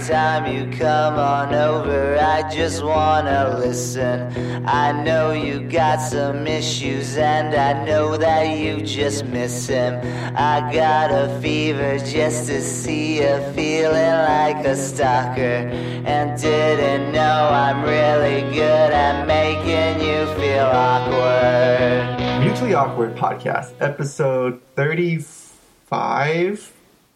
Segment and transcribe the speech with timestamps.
[0.00, 4.32] time you come on over, I just wanna listen.
[4.66, 10.00] I know you got some issues, and I know that you just miss him.
[10.36, 15.70] I got a fever just to see you feeling like a stalker,
[16.04, 22.18] and didn't know I'm really good at making you feel awkward.
[22.40, 26.72] Mutually Awkward Podcast, episode 35,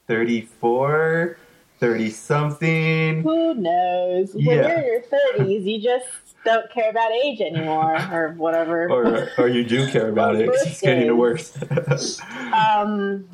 [0.06, 1.36] 34,
[1.80, 3.22] 30 something.
[3.22, 4.34] Who knows?
[4.34, 4.68] When Yeah.
[4.68, 6.06] you're in your 30s, you just
[6.44, 8.88] don't care about age anymore or whatever.
[8.90, 10.48] Or, or you do care about it.
[10.52, 11.56] It's getting worse.
[12.52, 13.26] um,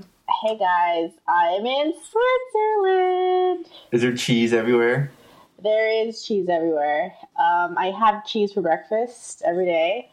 [0.42, 3.66] hey guys, I'm in Switzerland.
[3.90, 5.10] Is there cheese everywhere?
[5.62, 7.14] There is cheese everywhere.
[7.38, 10.10] Um, I have cheese for breakfast every day.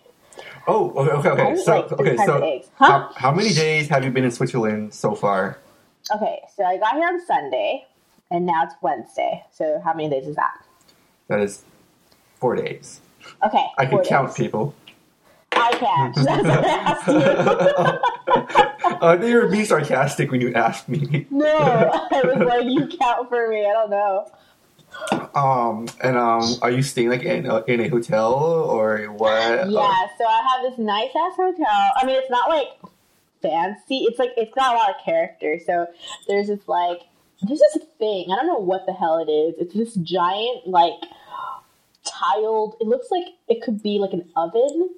[0.68, 1.62] Oh, okay, okay, I okay.
[1.62, 2.62] So, like, okay, so.
[2.76, 2.86] Huh?
[2.86, 5.60] how, how many days have you been in Switzerland so far?
[6.16, 7.86] Okay, so I got here on Sunday,
[8.32, 9.44] and now it's Wednesday.
[9.52, 10.66] So how many days is that?
[11.28, 11.64] That is
[12.40, 13.02] four days.
[13.46, 14.76] Okay, I can four count people.
[15.52, 16.14] I can.
[16.26, 17.08] That's what I asked
[17.88, 18.00] you.
[19.04, 21.28] Uh, they were being sarcastic when you asked me.
[21.30, 21.46] no,
[22.12, 23.66] I was like, you count for me.
[23.66, 24.32] I don't know.
[25.36, 29.70] Um, and um, are you staying like in a, in a hotel or what?
[29.70, 31.92] Yeah, so I have this nice ass hotel.
[31.96, 32.68] I mean, it's not like
[33.42, 34.06] fancy.
[34.08, 35.60] It's like it's got a lot of character.
[35.66, 35.88] So
[36.28, 37.02] there's this like
[37.44, 38.28] there's this thing.
[38.32, 39.56] I don't know what the hell it is.
[39.60, 41.02] It's this giant like
[42.06, 42.76] tiled.
[42.80, 44.90] It looks like it could be like an oven,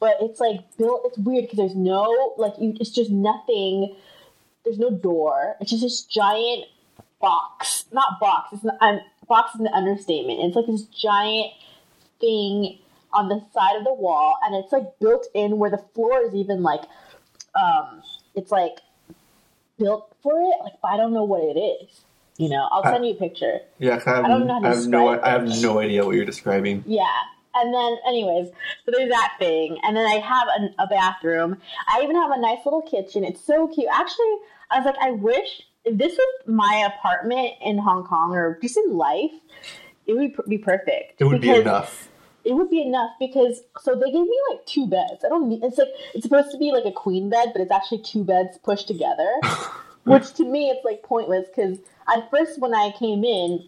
[0.00, 1.02] but it's like built.
[1.04, 2.76] It's weird because there's no like you.
[2.80, 3.94] It's just nothing.
[4.64, 5.56] There's no door.
[5.60, 6.64] It's just this giant
[7.20, 7.86] box.
[7.92, 8.52] Not box.
[8.52, 8.76] It's not.
[8.80, 10.40] Um, box is an understatement.
[10.40, 11.52] It's like this giant
[12.20, 12.78] thing
[13.12, 16.34] on the side of the wall, and it's like built in where the floor is
[16.34, 16.82] even like,
[17.60, 18.02] um,
[18.34, 18.78] it's like
[19.82, 20.62] built for it.
[20.62, 22.04] Like I don't know what it is.
[22.38, 23.60] You know, I'll send you a picture.
[23.78, 25.78] Yeah, I have, I don't know how to I have no, describe I have no
[25.80, 26.82] idea what you're describing.
[26.86, 27.06] Yeah.
[27.54, 28.48] And then, anyways,
[28.86, 29.78] so there's that thing.
[29.82, 31.58] And then I have an, a bathroom.
[31.86, 33.24] I even have a nice little kitchen.
[33.24, 33.88] It's so cute.
[33.92, 34.34] Actually,
[34.70, 38.78] I was like, I wish if this was my apartment in Hong Kong or just
[38.78, 39.32] in life,
[40.06, 41.20] it would be perfect.
[41.20, 42.08] It would be enough.
[42.44, 45.24] It would be enough because so they gave me like two beds.
[45.24, 45.62] I don't need.
[45.62, 48.58] It's like it's supposed to be like a queen bed, but it's actually two beds
[48.58, 49.28] pushed together.
[50.04, 51.78] which to me it's like pointless because
[52.14, 53.64] at first when I came in,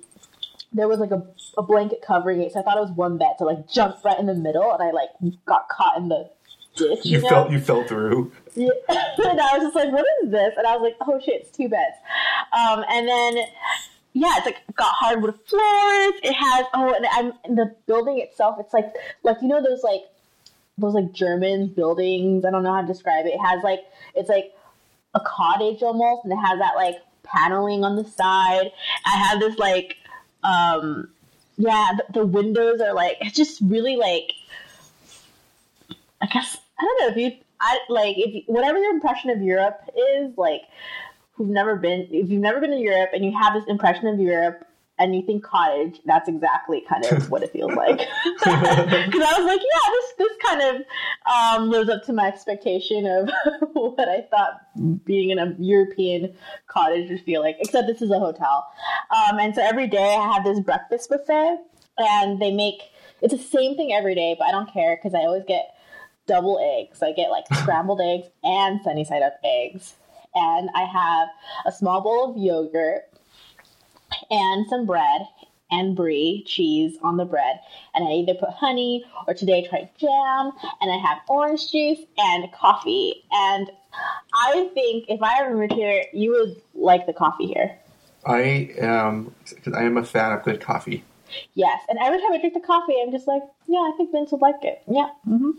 [0.72, 1.24] there was like a,
[1.56, 3.34] a blanket covering it, so I thought it was one bed.
[3.38, 5.10] So I, like jumped right in the middle, and I like
[5.46, 6.28] got caught in the
[6.76, 7.04] ditch.
[7.04, 7.28] You You, know?
[7.28, 8.32] felt you fell through.
[8.54, 8.70] Yeah.
[8.88, 11.56] and I was just like, "What is this?" And I was like, "Oh shit, it's
[11.56, 11.96] two beds."
[12.52, 13.44] Um, and then
[14.14, 16.14] yeah, it's like got hardwood floors.
[16.22, 18.56] It has oh, and I'm in the building itself.
[18.60, 18.94] It's like
[19.24, 20.02] like you know those like
[20.78, 22.44] those like German buildings.
[22.44, 23.34] I don't know how to describe it.
[23.34, 23.80] It has like
[24.14, 24.52] it's like
[25.14, 28.70] a cottage almost, and it has that like paneling on the side.
[29.04, 29.96] I have this like
[30.44, 31.08] um
[31.56, 34.32] yeah, the, the windows are like it's just really like
[36.22, 39.80] I guess I don't know if you I like if whatever your impression of Europe
[39.96, 40.62] is like
[41.34, 44.18] who've never been if you've never been to Europe and you have this impression of
[44.18, 44.66] Europe
[44.98, 47.98] and you think cottage, that's exactly kind of what it feels like.
[48.44, 50.82] Because I was like, yeah, this this kind of
[51.32, 53.30] um, lives up to my expectation of
[53.72, 56.34] what I thought being in a European
[56.68, 57.56] cottage would feel like.
[57.60, 58.66] Except this is a hotel,
[59.10, 61.58] um, and so every day I have this breakfast buffet,
[61.98, 62.82] and they make
[63.20, 65.74] it's the same thing every day, but I don't care because I always get
[66.26, 67.02] double eggs.
[67.02, 69.94] I get like scrambled eggs and sunny side up eggs.
[70.34, 71.28] And I have
[71.66, 73.02] a small bowl of yogurt
[74.30, 75.22] and some bread
[75.70, 77.60] and brie cheese on the bread.
[77.94, 80.52] And I either put honey or today I tried jam.
[80.80, 83.24] And I have orange juice and coffee.
[83.32, 83.70] And
[84.32, 87.78] I think if I moved here, you would like the coffee here.
[88.26, 91.04] I am because I am a fan of good coffee.
[91.54, 91.82] Yes.
[91.88, 94.40] And every time I drink the coffee, I'm just like, yeah, I think Vince would
[94.40, 94.82] like it.
[94.86, 95.10] Yeah.
[95.28, 95.50] Mm-hmm.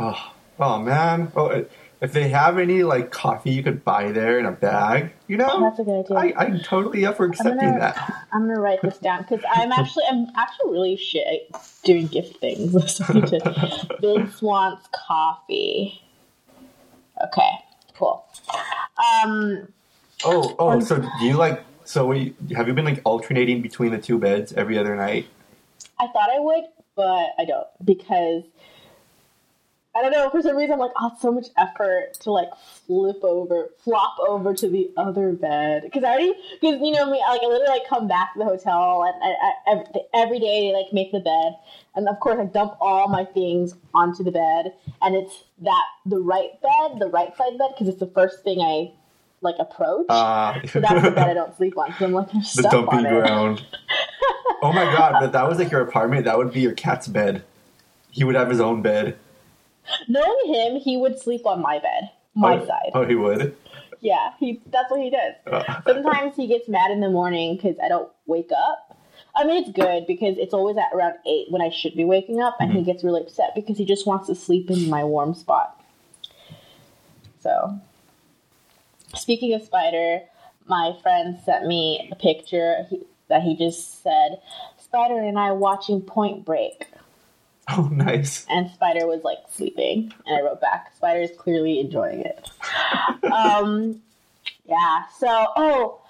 [0.00, 1.32] Oh, oh man.
[1.36, 1.64] Oh,
[2.00, 5.60] if they have any like coffee you could buy there in a bag, you know,
[5.60, 6.36] That's a good idea.
[6.36, 8.26] I, I'm totally up for I'm accepting gonna, that.
[8.32, 12.36] I'm gonna write this down because I'm actually I'm actually really shit at doing gift
[12.38, 12.72] things.
[13.06, 16.02] To- Vince wants coffee.
[17.22, 17.50] Okay,
[17.94, 18.26] cool.
[18.98, 19.68] Um,
[20.24, 20.80] Oh, oh.
[20.80, 21.62] So do you like?
[21.84, 25.28] So we, have you been like alternating between the two beds every other night?
[26.00, 26.64] I thought I would,
[26.94, 28.42] but I don't because
[29.96, 30.28] I don't know.
[30.28, 32.50] For some reason, I'm like, oh, it's so much effort to like
[32.86, 37.18] flip over, flop over to the other bed because I already because you know me,
[37.18, 40.68] like I literally like come back to the hotel and I, I, every, every day
[40.68, 41.56] they like make the bed,
[41.94, 46.18] and of course I dump all my things onto the bed, and it's that the
[46.18, 48.92] right bed, the right side bed because it's the first thing I
[49.40, 50.06] like approach.
[50.10, 52.72] Uh, so that's the bed I don't sleep on because I'm like there's the stuff
[52.72, 53.10] dumping on it.
[53.10, 53.66] ground.
[54.62, 55.16] oh my god!
[55.20, 56.26] But that was like your apartment.
[56.26, 57.44] That would be your cat's bed.
[58.10, 59.18] He would have his own bed.
[60.08, 62.90] Knowing him, he would sleep on my bed, my oh, side.
[62.94, 63.56] Oh, he would.
[64.00, 65.34] Yeah, he that's what he does.
[65.46, 68.98] Uh, Sometimes he gets mad in the morning because I don't wake up.
[69.34, 72.40] I mean, it's good because it's always at around eight when I should be waking
[72.40, 75.34] up, and he gets really upset because he just wants to sleep in my warm
[75.34, 75.82] spot.
[77.40, 77.78] So,
[79.14, 80.22] speaking of Spider,
[80.66, 82.86] my friend sent me a picture
[83.28, 84.40] that he just said,
[84.78, 86.86] "Spider and I watching Point Break."
[87.76, 88.46] oh, nice.
[88.48, 92.50] and Spider was like sleeping, and I wrote back, Spider is clearly enjoying it.
[93.24, 94.00] um,
[94.66, 95.04] yeah.
[95.18, 96.00] So, oh,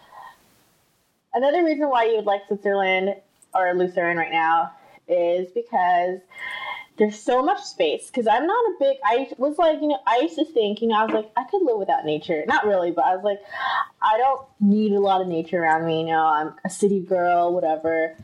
[1.34, 3.16] another reason why you would like Switzerland
[3.54, 4.72] or Lucerne right now
[5.08, 6.18] is because
[6.98, 8.08] there's so much space.
[8.08, 8.96] Because I'm not a big.
[9.04, 11.44] I was like, you know, I used to think, you know, I was like, I
[11.44, 12.44] could live without nature.
[12.46, 13.40] Not really, but I was like,
[14.02, 16.00] I don't need a lot of nature around me.
[16.00, 18.16] You know, I'm a city girl, whatever.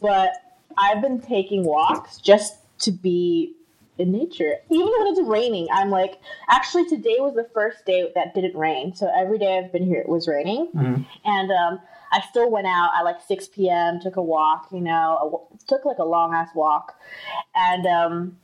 [0.00, 0.32] But
[0.76, 3.54] I've been taking walks just to be
[3.98, 4.56] in nature.
[4.70, 8.94] Even when it's raining, I'm like, actually, today was the first day that didn't rain.
[8.94, 10.68] So every day I've been here, it was raining.
[10.74, 11.06] Mhm.
[11.24, 11.80] And um,
[12.12, 15.98] I still went out at like 6 p.m., took a walk, you know, took like
[15.98, 16.98] a long ass walk.
[17.54, 18.36] And um,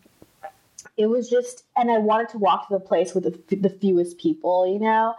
[0.97, 4.19] it was just, and I wanted to walk to the place with the, the fewest
[4.19, 5.15] people, you know,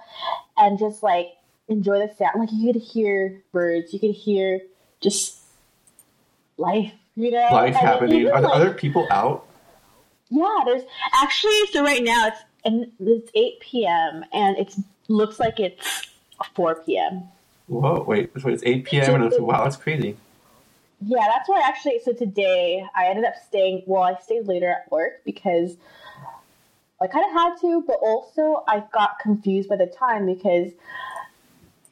[0.58, 1.30] and just like
[1.68, 2.40] enjoy the sound.
[2.40, 4.62] Like you could hear birds, you could hear
[5.02, 5.40] just
[6.58, 7.48] life, you know?
[7.52, 8.28] Life happening.
[8.30, 9.46] Are there like- other people out?
[10.30, 10.84] yeah, there's
[11.22, 14.26] actually so right now it's and it's eight p.m.
[14.34, 14.76] and it
[15.08, 16.08] looks like it's
[16.56, 17.24] four p.m.
[17.68, 18.32] Whoa, wait.
[18.40, 19.16] So it's 8 p.m.
[19.16, 20.18] and it's, wow, that's crazy.
[21.02, 22.00] Yeah, that's why actually.
[22.04, 23.84] So today I ended up staying.
[23.86, 25.76] Well, I stayed later at work because
[27.02, 30.72] I kind of had to, but also I got confused by the time because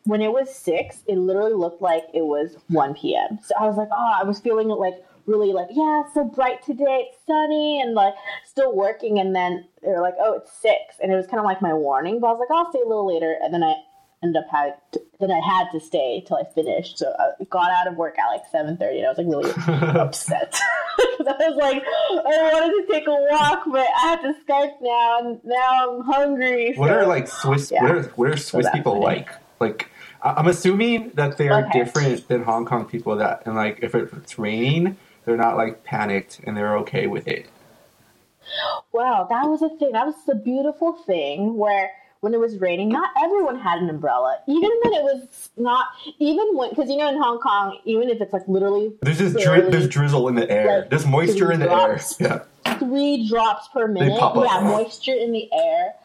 [0.05, 3.39] when it was six, it literally looked like it was one p.m.
[3.43, 6.61] So I was like, oh, I was feeling like really like, yeah, it's so bright
[6.63, 8.13] today, it's sunny, and like
[8.45, 9.19] still working.
[9.19, 11.73] And then they were like, oh, it's six, and it was kind of like my
[11.73, 12.19] warning.
[12.19, 13.75] But I was like, I'll stay a little later, and then I
[14.23, 16.97] ended up had to, then I had to stay till I finished.
[16.97, 19.51] So I got out of work at like seven thirty, and I was like really
[19.99, 20.51] upset
[20.97, 24.81] because I was like, I wanted to take a walk, but I have to Skype
[24.81, 26.73] now, and now I'm hungry.
[26.75, 27.71] What are like Swiss?
[27.71, 27.81] Yeah.
[27.83, 29.29] What are what are Swiss that's people like?
[29.59, 29.89] Like,
[30.21, 31.79] I'm assuming that they are Okay.
[31.83, 33.15] different than Hong Kong people.
[33.17, 37.47] That and like, if it's raining, they're not like panicked and they're okay with it.
[38.91, 39.91] Wow, that was a thing.
[39.93, 41.91] That was the beautiful thing where
[42.23, 44.37] when it was raining, not everyone had an umbrella.
[44.47, 45.87] Even when it was not,
[46.19, 49.37] even when, because you know in Hong Kong, even if it's like literally There's just
[49.37, 50.79] dri- there's drizzle in the air.
[50.79, 52.21] Like, there's moisture in the drops.
[52.21, 52.45] air.
[52.65, 52.77] Yeah.
[52.79, 55.95] three drops per minute, yeah, moisture in the air,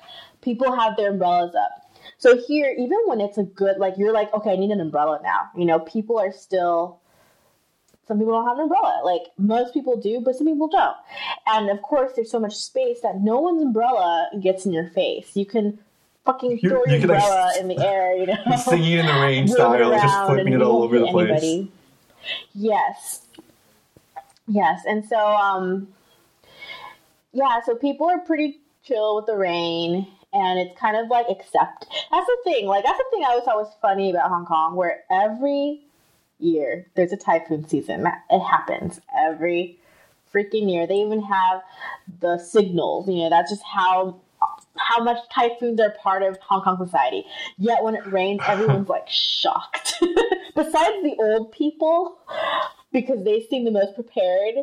[0.41, 1.95] people have their umbrellas up.
[2.19, 5.21] So here, even when it's a good, like you're like, okay, I need an umbrella
[5.23, 5.51] now.
[5.57, 6.98] You know, people are still.
[8.09, 9.03] Some people don't have an umbrella.
[9.05, 10.97] Like most people do, but some people don't.
[11.47, 15.37] And of course, there's so much space that no one's umbrella gets in your face.
[15.37, 15.79] You can
[16.25, 18.17] fucking throw you your can, like, umbrella in the air.
[18.17, 21.29] You know, Singing in the rain style, just flipping it all over the place.
[21.29, 21.73] anybody.
[22.55, 23.23] Yes.
[24.49, 25.89] Yes, and so um
[27.33, 31.87] yeah, so people are pretty chill with the rain and it's kind of like accept.
[32.11, 32.67] That's the thing.
[32.67, 35.83] Like that's the thing I always thought was funny about Hong Kong where every
[36.39, 38.07] year there's a typhoon season.
[38.31, 39.79] It happens every
[40.33, 40.87] freaking year.
[40.87, 41.63] They even have
[42.21, 44.21] the signals, you know, that's just how
[44.77, 47.25] how much typhoons are part of Hong Kong society.
[47.57, 49.95] Yet when it rains, everyone's like shocked.
[50.55, 52.19] Besides the old people,
[52.93, 54.57] because they seem the most prepared.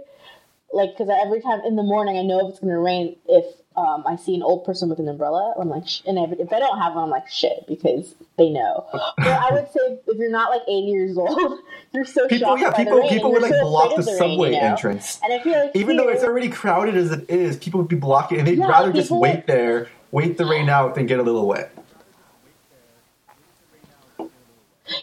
[0.74, 3.46] Like, because every time in the morning, I know if it's going to rain if
[3.78, 5.54] um, I see an old person with an umbrella.
[5.60, 8.50] I'm like, sh- and if, if I don't have one, I'm like, shit, because they
[8.50, 8.86] know.
[9.18, 11.60] But I would say if you're not like 80 years old,
[11.94, 13.10] you're so People, shocked yeah, by people, the rain.
[13.10, 14.68] people would like so block the of rain, subway you know?
[14.68, 15.20] entrance.
[15.24, 17.96] And I feel like Even though it's already crowded as it is, people would be
[17.96, 21.20] blocking, and they'd Yeah, rather just wait would- there, wait the rain out, than get
[21.20, 21.72] a little wet.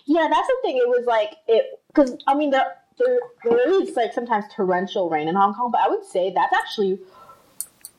[0.05, 0.77] Yeah, that's the thing.
[0.77, 5.29] It was like it because I mean there there there is like sometimes torrential rain
[5.29, 7.01] in Hong Kong, but I would say that's actually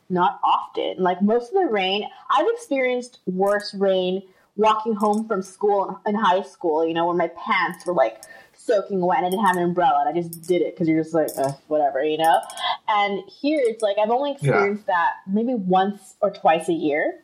[0.10, 0.96] not often.
[0.98, 4.24] Like most of the rain, I've experienced worse rain
[4.56, 6.86] walking home from school in high school.
[6.86, 8.24] You know, where my pants were like
[8.56, 11.02] soaking wet and I didn't have an umbrella and I just did it because you're
[11.02, 11.30] just like
[11.68, 12.42] whatever, you know.
[12.88, 17.20] And here it's like I've only experienced that maybe once or twice a year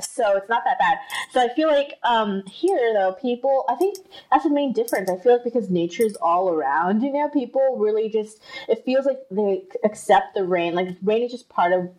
[0.00, 0.98] so it's not that bad.
[1.32, 3.98] So I feel like um, here though, people I think
[4.30, 5.10] that's the main difference.
[5.10, 9.20] I feel like because nature's all around, you know, people really just it feels like
[9.30, 10.74] they accept the rain.
[10.74, 11.90] Like rain is just part of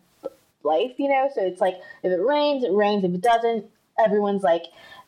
[0.62, 1.30] life, you know.
[1.34, 3.04] So it's like if it rains, it rains.
[3.04, 3.66] If it doesn't,
[3.98, 4.64] everyone's like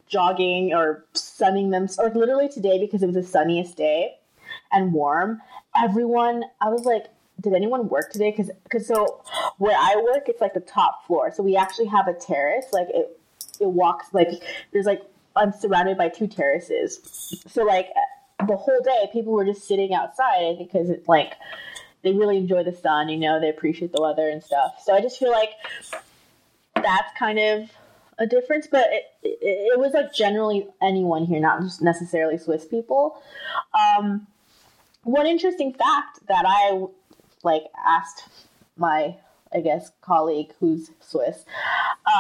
[0.09, 1.89] jogging or sunning them.
[1.99, 4.17] Or like literally today because it was the sunniest day
[4.71, 5.41] and warm.
[5.77, 7.07] Everyone, I was like,
[7.43, 8.31] did anyone work today?
[8.31, 9.23] Because because so
[9.59, 12.67] where I work, it's like the top floor, so we actually have a terrace.
[12.73, 13.19] Like it
[13.61, 14.29] it walks like
[14.73, 15.03] there's like
[15.37, 17.43] I'm surrounded by two terraces.
[17.49, 17.89] So like
[18.47, 21.35] the whole day, people were just sitting outside because it's like
[22.03, 23.09] they really enjoy the sun.
[23.09, 24.83] You know, they appreciate the weather and stuff.
[24.85, 25.51] So I just feel like
[26.75, 27.71] that's kind of
[28.19, 28.67] a difference.
[28.71, 33.21] But it, it, it was like generally anyone here, not just necessarily Swiss people.
[33.75, 34.27] Um,
[35.05, 36.87] one interesting fact that I
[37.45, 38.25] like asked
[38.77, 39.17] my
[39.55, 41.45] I guess colleague who's Swiss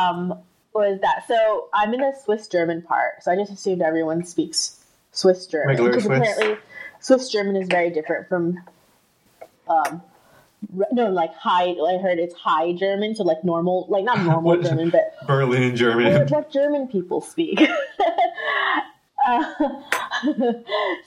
[0.00, 0.38] um,
[0.74, 4.84] was that so I'm in the Swiss German part, so I just assumed everyone speaks
[5.12, 6.18] Swiss German because Swiss.
[6.20, 6.58] apparently
[7.00, 8.58] Swiss German is very different from
[9.68, 10.02] um
[10.92, 14.62] no like high I heard it's high German so like normal like not normal What-
[14.62, 16.26] German but Berlin, what, German.
[16.28, 17.60] what German people speak.
[19.26, 19.54] uh,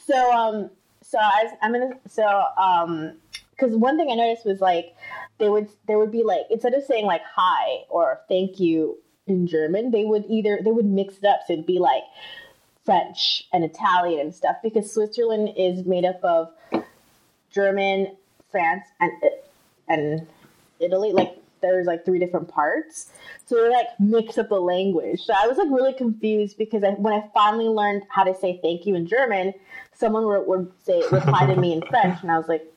[0.05, 0.69] so um
[1.03, 3.13] so I, I'm gonna so um
[3.55, 4.95] because one thing I noticed was like
[5.37, 8.97] they would there would be like instead of saying like hi or thank you
[9.27, 12.03] in German they would either they would mix it up so it'd be like
[12.85, 16.49] French and Italian and stuff because Switzerland is made up of
[17.49, 18.15] German,
[18.51, 19.11] France, and
[19.87, 20.27] and
[20.79, 21.11] Italy.
[21.11, 23.11] Like there's like three different parts,
[23.45, 25.21] so they like mix up the language.
[25.21, 28.59] So I was like really confused because I, when I finally learned how to say
[28.61, 29.53] thank you in German,
[29.93, 32.71] someone would, would say reply to me in French, and I was like,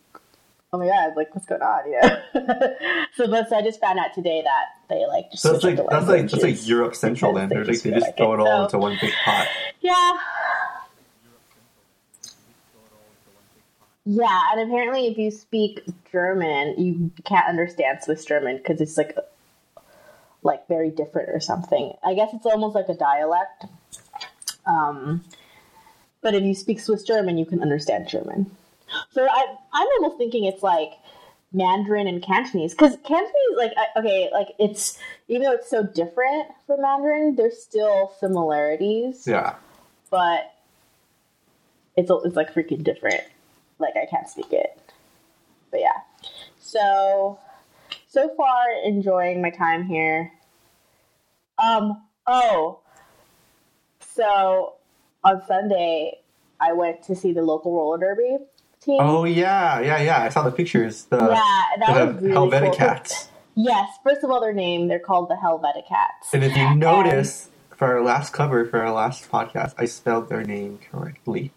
[0.73, 1.91] oh my god, like what's going on?
[1.91, 2.75] You know.
[3.15, 5.77] so but so I just found out today that they like just So that's like
[5.77, 6.67] that's like that's like.
[6.69, 7.33] Europe Central.
[7.35, 8.41] Then they're like they just just throw it it.
[8.41, 9.47] all So- into one big pot.
[9.81, 10.13] Yeah.
[14.11, 19.15] Yeah, and apparently, if you speak German, you can't understand Swiss German because it's like,
[20.43, 21.93] like very different or something.
[22.03, 23.67] I guess it's almost like a dialect.
[24.65, 25.25] Um,
[26.23, 28.51] but if you speak Swiss German, you can understand German.
[29.11, 30.93] So I, I'm almost thinking it's like
[31.53, 36.49] Mandarin and Cantonese because Cantonese, like, I, okay, like it's even though it's so different
[36.67, 39.55] from Mandarin, there's still similarities Yeah.
[40.11, 40.55] but
[41.97, 43.23] it's it's like freaking different.
[43.79, 44.79] Like I can't speak it,
[45.71, 46.01] but yeah.
[46.59, 47.39] So
[48.09, 50.33] so far enjoying my time here.
[51.59, 52.03] Um.
[52.27, 52.81] Oh.
[54.01, 54.75] So
[55.25, 56.19] on Sunday,
[56.61, 58.39] I went to see the local roller derby
[58.89, 58.99] team.
[59.01, 60.23] Oh yeah, yeah, yeah.
[60.23, 61.05] I saw the pictures.
[61.05, 62.75] The yeah, that the was really Helvetica cool.
[62.75, 63.29] cats.
[63.55, 66.33] Yes, first of all, their name they're called the Helvetica Cats.
[66.33, 70.45] And if you notice, for our last cover, for our last podcast, I spelled their
[70.45, 71.51] name correctly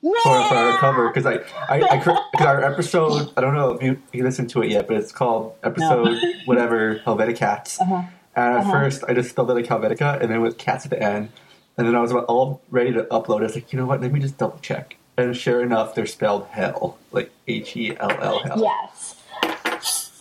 [0.00, 0.12] Yeah!
[0.22, 1.34] for, for our cover because I,
[1.68, 3.32] I, I because our episode.
[3.36, 6.16] I don't know if you, you listened to it yet, but it's called episode
[6.46, 7.80] whatever Helvetica Cats.
[7.80, 8.02] Uh-huh.
[8.36, 8.70] And at Uh-huh.
[8.72, 11.30] first, I just spelled it like Helvetica, and then with cats at the end.
[11.76, 13.40] And then I was about all ready to upload.
[13.40, 14.00] I was like, you know what?
[14.00, 14.96] Let me just double check.
[15.16, 18.60] And sure enough, they're spelled hell, like H E L L hell.
[18.60, 19.14] Yes.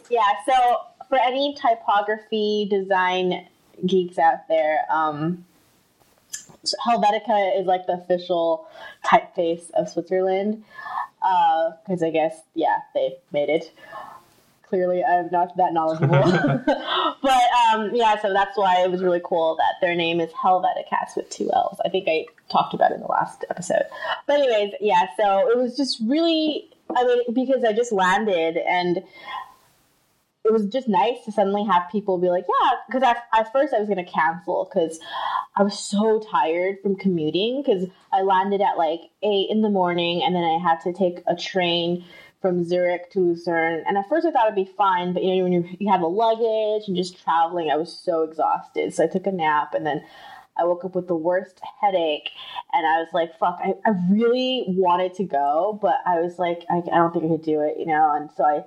[0.10, 0.54] Yeah, so
[1.10, 3.48] for any typography design
[3.86, 5.46] geeks out there, um,
[6.86, 8.68] Helvetica is like the official
[9.06, 10.64] typeface of Switzerland.
[11.86, 13.72] Because I guess, yeah, they made it.
[14.74, 16.18] Clearly, I'm not that knowledgeable.
[17.22, 20.90] but um, yeah, so that's why it was really cool that their name is Helvetica
[20.90, 21.78] Cats with two L's.
[21.86, 23.84] I think I talked about it in the last episode.
[24.26, 28.98] But, anyways, yeah, so it was just really, I mean, because I just landed and
[30.44, 33.76] it was just nice to suddenly have people be like, yeah, because at, at first
[33.76, 35.00] I was going to cancel because
[35.56, 40.24] I was so tired from commuting because I landed at like 8 in the morning
[40.24, 42.06] and then I had to take a train
[42.44, 43.86] from Zurich to Lucerne.
[43.88, 46.02] And at first I thought it'd be fine, but you know, when you, you have
[46.02, 48.94] a luggage and just traveling, I was so exhausted.
[48.94, 50.04] So I took a nap and then
[50.58, 52.32] I woke up with the worst headache
[52.74, 56.66] and I was like, fuck, I, I really wanted to go, but I was like,
[56.70, 58.14] I, I don't think I could do it, you know?
[58.14, 58.66] And so I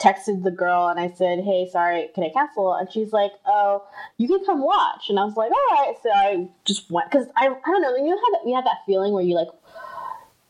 [0.00, 3.84] texted the girl and I said, "Hey, sorry, can I cancel?" And she's like, "Oh,
[4.16, 7.26] you can come watch." And I was like, "All right." So I just went because
[7.36, 7.94] I I don't know.
[7.96, 9.48] You know how that, you have that feeling where you like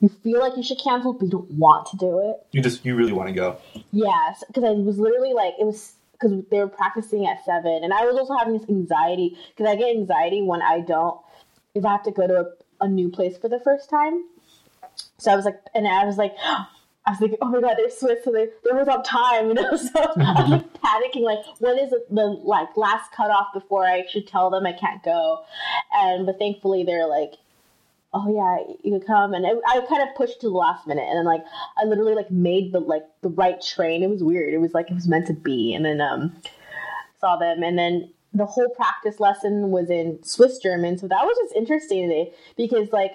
[0.01, 2.47] you feel like you should cancel, but you don't want to do it.
[2.53, 3.59] You just you really want to go.
[3.93, 7.93] Yes, because I was literally like it was because they were practicing at seven, and
[7.93, 11.21] I was also having this anxiety because I get anxiety when I don't
[11.75, 12.35] if I have to go to
[12.81, 14.25] a, a new place for the first time.
[15.19, 16.35] So I was like, and I was like.
[17.07, 19.71] I was thinking, oh my god, they're Swiss, so they they're on time, you know.
[19.77, 24.05] So I was like panicking, like when is the, the like last cutoff before I
[24.07, 25.43] should tell them I can't go?
[25.95, 27.37] And but thankfully they're like,
[28.13, 29.35] oh yeah, you could come.
[29.35, 31.43] And I, I kind of pushed to the last minute, and then like
[31.77, 34.03] I literally like made the like the right train.
[34.03, 34.53] It was weird.
[34.53, 35.75] It was like it was meant to be.
[35.75, 36.37] And then um
[37.21, 41.37] saw them, and then the whole practice lesson was in Swiss German, so that was
[41.43, 43.13] just interesting to me because like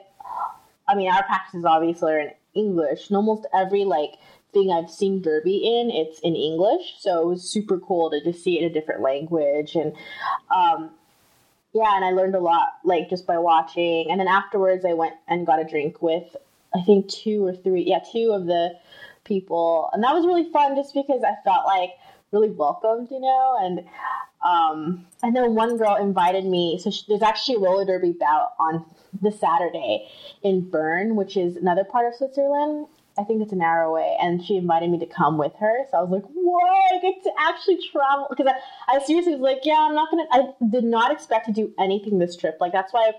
[0.88, 4.14] I mean our practices obviously are in English, and almost every like
[4.54, 6.96] thing I've seen Derby in, it's in English.
[7.00, 9.94] So it was super cool to just see it in a different language and
[10.56, 10.92] um
[11.75, 14.10] yeah, and I learned a lot like just by watching.
[14.10, 16.36] And then afterwards I went and got a drink with
[16.74, 18.77] I think two or three yeah, two of the
[19.25, 19.89] people.
[19.91, 21.91] And that was really fun just because I felt like
[22.32, 23.86] really welcomed, you know, and
[24.41, 26.79] um, and then one girl invited me.
[26.82, 28.86] So she, there's actually a roller derby bout on
[29.22, 30.08] the Saturday
[30.44, 32.88] in Bern, which is another part of Switzerland.
[33.17, 35.86] I think it's an hour away, and she invited me to come with her.
[35.89, 39.41] So I was like, "Whoa, I get to actually travel!" Because I, I seriously was
[39.41, 42.57] like, "Yeah, I'm not gonna." I did not expect to do anything this trip.
[42.60, 43.12] Like that's why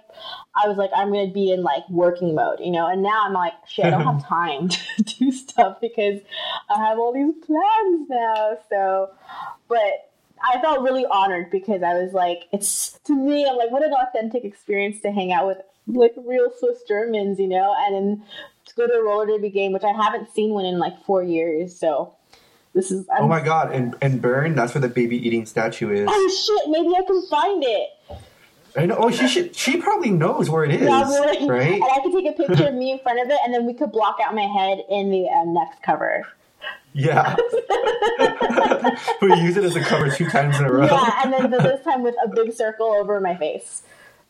[0.55, 2.87] I, I was like, "I'm gonna be in like working mode," you know.
[2.87, 6.21] And now I'm like, "Shit, I don't have time to do stuff because
[6.69, 9.11] I have all these plans now." So,
[9.69, 10.11] but
[10.43, 13.95] I felt really honored because I was like, it's to me, I'm like, what an
[13.95, 18.25] authentic experience to hang out with like real Swiss Germans, you know, and then
[18.77, 21.79] go to a roller derby game, which I haven't seen one in like four years.
[21.79, 22.15] So
[22.75, 23.07] this is.
[23.17, 23.73] I'm, Oh my god!
[23.73, 26.07] And and Bern, that's where the baby eating statue is.
[26.11, 26.71] Oh shit!
[26.71, 27.89] Maybe I can find it.
[28.79, 28.97] I know.
[28.99, 29.57] Oh, she should.
[29.57, 31.49] She probably knows where it is, Yeah, really.
[31.49, 31.73] right?
[31.75, 33.73] And I could take a picture of me in front of it, and then we
[33.73, 36.27] could block out my head in the um, next cover.
[36.93, 37.37] Yeah.
[39.23, 40.87] we use it as a cover two times in a row.
[40.87, 43.83] Yeah, and then this time with a big circle over my face.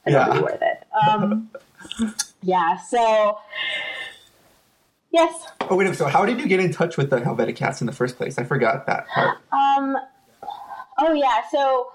[0.06, 0.32] It'll Yeah.
[0.34, 0.84] be worth it.
[1.08, 1.50] Um,
[2.42, 2.76] yeah.
[2.78, 3.38] So.
[5.16, 5.46] Yes.
[5.62, 5.96] Oh wait.
[5.96, 8.36] So how did you get in touch with the Helvetic Cats in the first place?
[8.38, 9.38] I forgot that part.
[9.50, 9.96] Um.
[10.98, 11.40] Oh yeah.
[11.50, 11.90] So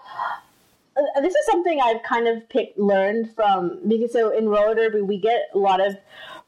[0.97, 5.01] uh, this is something I've kind of picked, learned from because so in roller derby
[5.01, 5.95] we get a lot of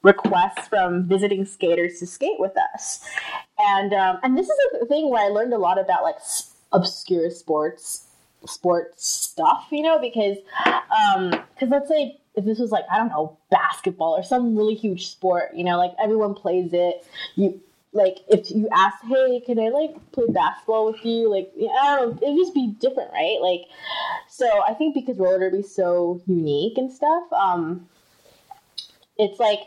[0.01, 3.08] requests from visiting skaters to skate with us,
[3.60, 6.56] and um, and this is a thing where I learned a lot about like s-
[6.72, 8.08] obscure sports
[8.48, 13.10] sports stuff, you know, because um because let's say if this was like I don't
[13.10, 18.19] know basketball or some really huge sport, you know, like everyone plays it, you like
[18.28, 21.30] if you ask, hey, can I like play basketball with you?
[21.30, 23.38] Like I don't know, it'd just be different, right?
[23.41, 23.65] Like
[24.30, 27.88] so I think because roller derby's so unique and stuff, um,
[29.17, 29.60] it's like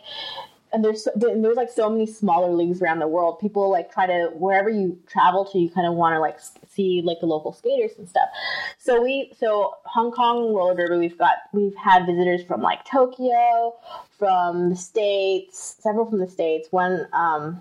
[0.77, 3.39] and there's so, there's like so many smaller leagues around the world.
[3.39, 6.39] People like try to wherever you travel to, you kind of want to like
[6.71, 8.29] see like the local skaters and stuff.
[8.77, 13.75] So we so Hong Kong roller derby, we've got we've had visitors from like Tokyo,
[14.19, 17.59] from the states, several from the states, one um,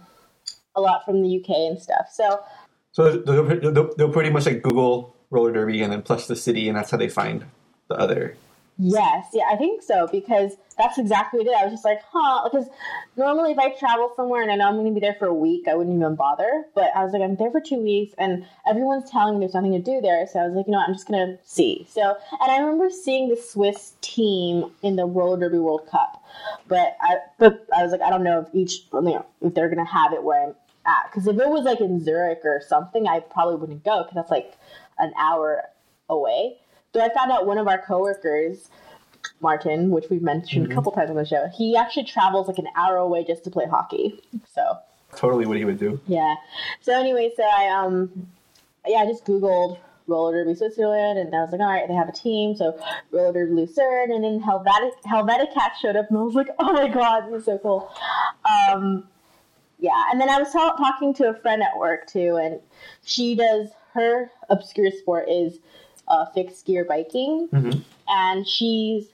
[0.76, 2.08] a lot from the UK and stuff.
[2.12, 2.44] So
[2.92, 6.68] So they'll, they'll, they'll pretty much like Google roller derby and then plus the city,
[6.68, 7.46] and that's how they find
[7.88, 8.36] the other.
[8.78, 11.56] Yes, yeah, I think so because that's exactly what did.
[11.56, 12.68] I was just like, huh, because
[13.16, 15.34] normally if I travel somewhere and I know I'm going to be there for a
[15.34, 16.66] week, I wouldn't even bother.
[16.76, 19.72] But I was like, I'm there for two weeks and everyone's telling me there's nothing
[19.72, 20.28] to do there.
[20.28, 21.88] So I was like, you know what, I'm just going to see.
[21.90, 26.22] So, and I remember seeing the Swiss team in the roller derby World Cup,
[26.68, 29.70] but I, but I was like, I don't know if each, you know, if they're
[29.70, 31.10] going to have it where I'm at.
[31.10, 34.32] Because if it was like in Zurich or something, I probably wouldn't go because that's
[34.32, 34.58] like
[35.00, 35.64] an hour
[36.10, 36.58] away.
[36.96, 38.70] So I found out one of our coworkers,
[39.42, 42.70] Martin, which we've mentioned a couple times on the show, he actually travels like an
[42.78, 44.22] hour away just to play hockey.
[44.54, 44.78] So
[45.14, 46.00] Totally what he would do.
[46.08, 46.36] yeah.
[46.80, 48.30] So anyway, so I um
[48.88, 49.78] yeah, I just Googled
[50.08, 52.80] roller derby Switzerland and I was like, all right, they have a team, so
[53.12, 56.72] roller derby Lucerne and then Helvetic Helvetic Cat showed up and I was like, oh
[56.72, 57.94] my god, this is so cool.
[58.72, 59.04] Um
[59.80, 62.62] yeah, and then I was talking to a friend at work too, and
[63.04, 65.60] she does her obscure sport is
[66.08, 67.84] uh, fixed gear biking, Mhm.
[68.08, 69.08] and she's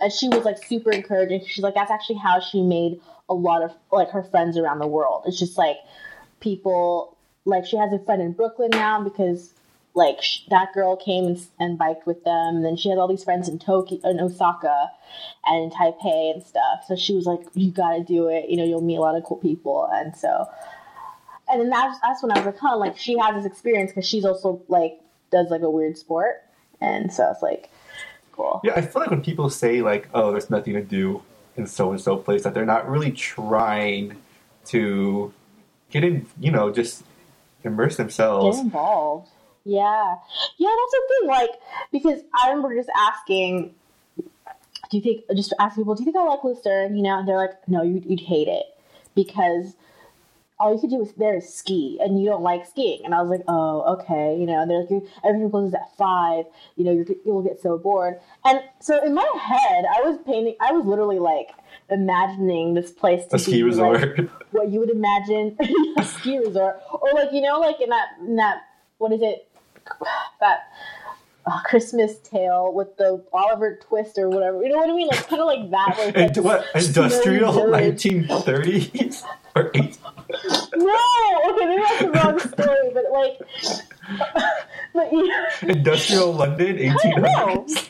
[0.00, 1.42] and she was like super encouraging.
[1.46, 4.86] She's like, that's actually how she made a lot of like her friends around the
[4.86, 5.24] world.
[5.26, 5.76] It's just like
[6.40, 9.54] people like she has a friend in Brooklyn now because
[9.94, 12.56] like sh- that girl came and, and biked with them.
[12.56, 14.90] And then she has all these friends in Tokyo, in Osaka,
[15.46, 16.84] and in Taipei and stuff.
[16.86, 18.48] So she was like, "You got to do it.
[18.48, 20.48] You know, you'll meet a lot of cool people." And so,
[21.50, 24.06] and then that's that's when I was like, "Huh!" Like she has this experience because
[24.08, 24.98] she's also like
[25.32, 26.42] does like a weird sport,
[26.80, 27.70] and so it's like
[28.32, 28.60] cool.
[28.62, 31.22] Yeah, I feel like when people say like, "Oh, there's nothing to do
[31.56, 34.16] in so and so place," that they're not really trying
[34.66, 35.32] to
[35.90, 36.26] get in.
[36.38, 37.02] You know, just
[37.64, 38.58] immerse themselves.
[38.58, 39.30] Get involved.
[39.64, 40.16] Yeah.
[40.58, 41.28] Yeah, that's the thing.
[41.28, 41.50] Like,
[41.92, 43.74] because I remember just asking,
[44.16, 46.96] do you think, just ask people, do you think I like Lucerne?
[46.96, 48.66] You know, and they're like, no, you'd, you'd hate it
[49.14, 49.74] because
[50.62, 53.04] all you could do is there is ski and you don't like skiing.
[53.04, 54.36] And I was like, oh, okay.
[54.38, 56.44] You know, and they're like, you everything closes at five.
[56.76, 58.20] You know, you're, you'll get so bored.
[58.44, 61.50] And so in my head, I was painting, I was literally like,
[61.90, 64.18] imagining this place to A be ski like, resort.
[64.52, 65.56] what you would imagine
[65.98, 68.62] a ski resort, or like you know, like in that in that
[68.98, 69.48] what is it?
[70.40, 70.62] That
[71.46, 74.62] uh, Christmas tale with the Oliver Twist or whatever.
[74.62, 75.08] You know what I mean?
[75.08, 75.94] Like kind of like that.
[76.16, 78.02] It's, like, what industrial village.
[78.02, 79.22] 1930s
[79.56, 79.98] or 8
[80.76, 84.32] No, okay, maybe that's the wrong story, but like,
[84.94, 87.88] but you know, industrial London I 1800s.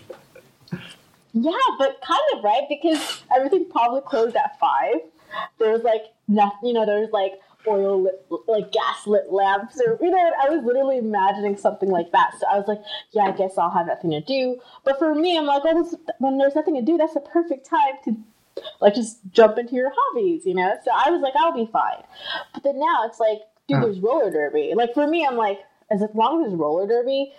[1.34, 4.96] Yeah, but kind of right because everything probably closed at five.
[5.58, 6.84] There was like nothing, you know.
[6.84, 7.32] There was like
[7.66, 10.32] oil lit, like gas lit lamps, or you know.
[10.42, 12.32] I was literally imagining something like that.
[12.38, 12.80] So I was like,
[13.12, 14.60] yeah, I guess I'll have nothing to do.
[14.84, 17.66] But for me, I'm like, oh, this, when there's nothing to do, that's the perfect
[17.66, 18.16] time to
[18.80, 20.74] like just jump into your hobbies, you know.
[20.84, 22.02] So I was like, I'll be fine.
[22.52, 24.72] But then now it's like, dude, there's roller derby.
[24.74, 27.32] Like for me, I'm like, as long as there's roller derby,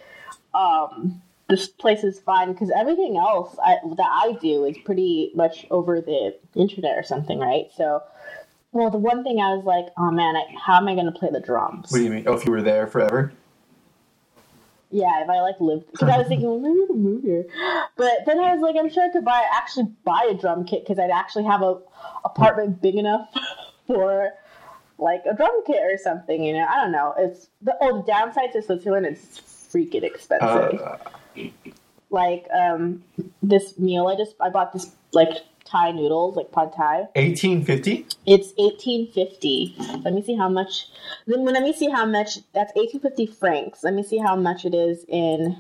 [0.54, 5.66] um, this place is fine because everything else I, that I do is pretty much
[5.70, 7.68] over the internet or something, right?
[7.76, 8.02] So,
[8.74, 11.12] well, the one thing I was like, oh man, I, how am I going to
[11.12, 11.92] play the drums?
[11.92, 12.26] What do you mean?
[12.28, 13.32] Oh, if you were there forever?
[14.90, 17.46] Yeah, if I like lived, because I was thinking, well, maybe we can move here.
[17.96, 20.84] But then I was like, I'm sure I could buy actually buy a drum kit
[20.84, 21.80] because I'd actually have a
[22.26, 23.28] apartment big enough
[23.88, 24.32] for
[25.00, 26.44] like a drum kit or something.
[26.44, 27.16] You know, I don't know.
[27.18, 30.80] It's the oh, the downside to Switzerland is freaking expensive.
[30.80, 30.98] Uh,
[32.12, 33.04] like um,
[33.42, 35.32] this meal I just I bought this like
[35.74, 36.98] Thai noodles like pad Thai.
[37.16, 38.06] 1850?
[38.28, 39.76] It's eighteen fifty.
[40.04, 40.88] Let me see how much.
[41.26, 42.38] Then let me see how much.
[42.54, 43.84] That's eighteen fifty francs.
[43.84, 45.58] Let me see how much it is in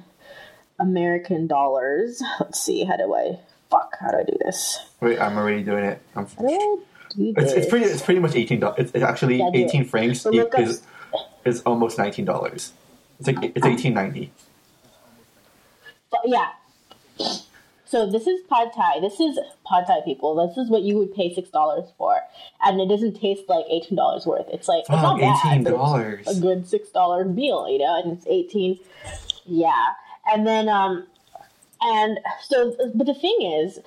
[0.80, 2.21] American dollars.
[2.39, 2.84] Let's see.
[2.84, 3.39] How do I?
[3.71, 3.97] Fuck.
[3.99, 4.78] How do I do this?
[5.02, 5.99] Wait, I'm already doing it.
[6.15, 6.78] I'm, How do I
[7.17, 7.54] do it's, this?
[7.54, 7.86] it's pretty.
[7.86, 8.62] It's pretty much eighteen.
[8.78, 9.56] It's, it's actually Yeah, it.
[9.56, 10.84] eighteen francs So up- is
[11.43, 12.71] is almost nineteen dollars.
[13.17, 14.32] It's like it's eighteen ninety.
[16.12, 16.49] But yeah.
[17.93, 19.01] So this is pad thai.
[19.01, 20.47] This is pad thai people.
[20.47, 22.21] This is what you would pay six dollars for,
[22.65, 24.47] and it doesn't taste like eighteen dollars worth.
[24.51, 26.25] It's like it's not bad, eighteen dollars.
[26.25, 28.79] a good six dollar meal, you know, and it's eighteen.
[29.45, 29.89] Yeah,
[30.25, 31.06] and then um,
[31.82, 33.77] and so but the thing is,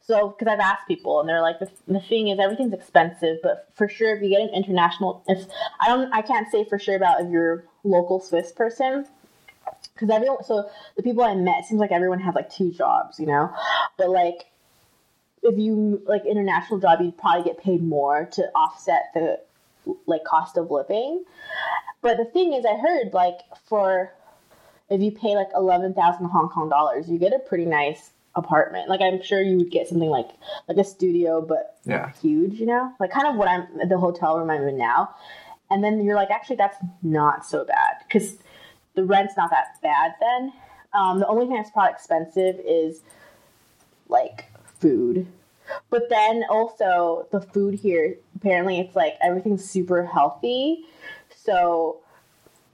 [0.00, 3.68] so because I've asked people and they're like the, the thing is everything's expensive, but
[3.74, 5.44] for sure if you get an international, if
[5.80, 9.06] I don't, I can't say for sure about if you're local Swiss person
[9.98, 13.18] because everyone so the people i met it seems like everyone has like two jobs
[13.18, 13.50] you know?
[13.96, 14.46] But like
[15.42, 19.40] if you like international job you'd probably get paid more to offset the
[20.06, 21.24] like cost of living.
[22.02, 24.12] But the thing is i heard like for
[24.90, 28.88] if you pay like 11000 hong kong dollars you get a pretty nice apartment.
[28.88, 30.28] Like i'm sure you would get something like
[30.68, 32.12] like a studio but Yeah.
[32.22, 35.14] huge, you know, like kind of what I'm the hotel room I'm in now.
[35.70, 37.96] And then you're like, actually, that's not so bad.
[38.06, 38.36] Because
[38.98, 40.14] the rent's not that bad.
[40.20, 40.52] Then
[40.92, 43.02] um, the only thing that's probably expensive is
[44.08, 44.46] like
[44.80, 45.28] food,
[45.88, 50.84] but then also the food here apparently it's like everything's super healthy.
[51.28, 52.00] So,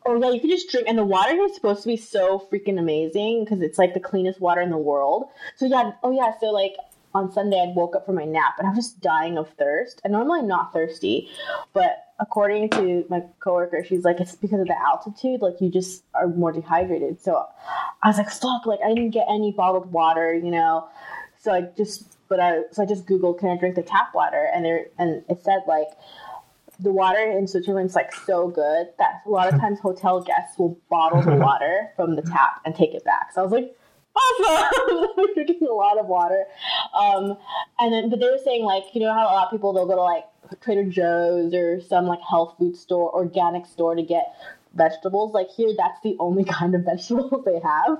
[0.06, 2.46] oh yeah, you can just drink, and the water here is supposed to be so
[2.50, 5.28] freaking amazing because it's like the cleanest water in the world.
[5.56, 6.76] So yeah, oh yeah, so like
[7.14, 10.00] on Sunday I woke up from my nap and I was just dying of thirst.
[10.04, 11.28] And normally I'm not thirsty,
[11.74, 16.04] but according to my coworker, she's like it's because of the altitude, like you just
[16.14, 17.20] are more dehydrated.
[17.20, 17.46] So
[18.02, 20.88] I was like, fuck, like I didn't get any bottled water, you know.
[21.40, 24.48] So I just but I so I just googled can I drink the tap water
[24.54, 25.88] and there and it said like
[26.80, 30.78] the water in Switzerland's like so good that a lot of times hotel guests will
[30.90, 33.32] bottle the water from the tap and take it back.
[33.32, 33.76] So I was like,
[34.14, 35.26] awesome!
[35.34, 36.44] Drinking a lot of water.
[36.94, 37.36] Um,
[37.78, 39.86] and then, but they were saying like, you know how a lot of people they'll
[39.86, 40.24] go to like
[40.60, 44.34] Trader Joe's or some like health food store, organic store to get
[44.74, 45.34] vegetables.
[45.34, 47.98] Like here, that's the only kind of vegetables they have.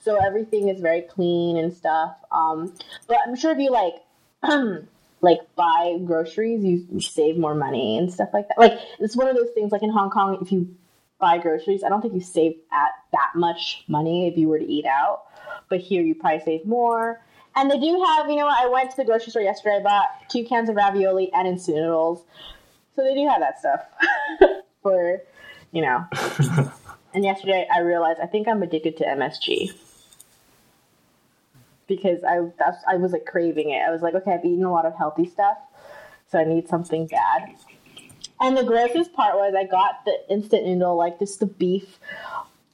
[0.00, 2.16] So everything is very clean and stuff.
[2.30, 2.74] Um,
[3.06, 3.94] but I'm sure if you like.
[5.22, 8.58] like buy groceries, you save more money and stuff like that.
[8.58, 9.70] Like it's one of those things.
[9.70, 10.74] Like in Hong Kong, if you
[11.20, 14.64] buy groceries, I don't think you save at that much money if you were to
[14.64, 15.24] eat out.
[15.68, 17.20] But here, you probably save more.
[17.54, 19.76] And they do have, you know, I went to the grocery store yesterday.
[19.76, 22.24] I bought two cans of ravioli and instant noodles.
[22.96, 23.80] So they do have that stuff
[24.82, 25.22] for,
[25.70, 26.06] you know.
[27.14, 29.72] and yesterday, I realized I think I'm addicted to MSG
[31.86, 33.82] because I that's, I was like craving it.
[33.86, 35.58] I was like, okay, I've eaten a lot of healthy stuff,
[36.30, 37.54] so I need something bad.
[38.40, 41.98] And the grossest part was I got the instant noodle, like just the beef,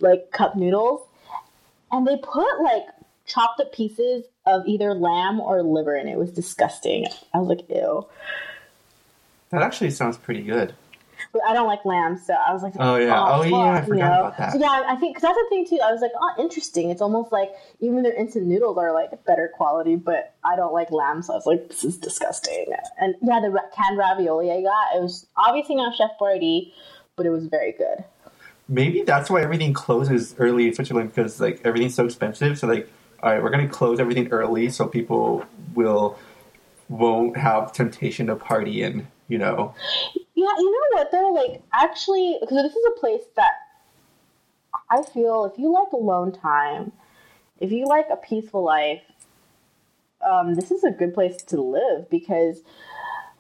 [0.01, 1.07] like cup noodles,
[1.91, 2.85] and they put like
[3.27, 6.17] chopped up pieces of either lamb or liver and it.
[6.17, 7.07] Was disgusting.
[7.35, 8.07] I was like, ew.
[9.51, 10.75] That actually sounds pretty good.
[11.33, 13.23] But I don't like lamb, so I was like, Oh, yeah.
[13.27, 14.53] Oh, yeah, I fuck," forgot about that.
[14.53, 15.79] So, yeah, I think because that's the thing too.
[15.83, 16.91] I was like, oh, interesting.
[16.91, 20.91] It's almost like even their instant noodles are like better quality, but I don't like
[20.91, 22.67] lamb, so I was like, this is disgusting.
[23.01, 26.73] And yeah, the canned ravioli I got, it was obviously not Chef Boyardee,
[27.17, 28.05] but it was very good.
[28.69, 32.59] Maybe that's why everything closes early in Switzerland because like everything's so expensive.
[32.59, 32.91] So like,
[33.23, 36.19] all right, we're gonna close everything early so people will
[36.89, 39.75] won't have temptation to party and you know.
[40.35, 41.33] Yeah, you know what though?
[41.33, 43.53] Like actually, because this is a place that
[44.91, 46.93] I feel if you like alone time,
[47.61, 49.03] if you like a peaceful life,
[50.21, 52.61] um, this is a good place to live because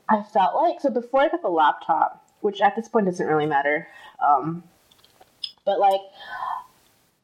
[0.08, 3.46] I felt like so before I got the laptop, which at this point doesn't really
[3.46, 3.88] matter,
[4.26, 4.62] um,
[5.68, 6.00] but like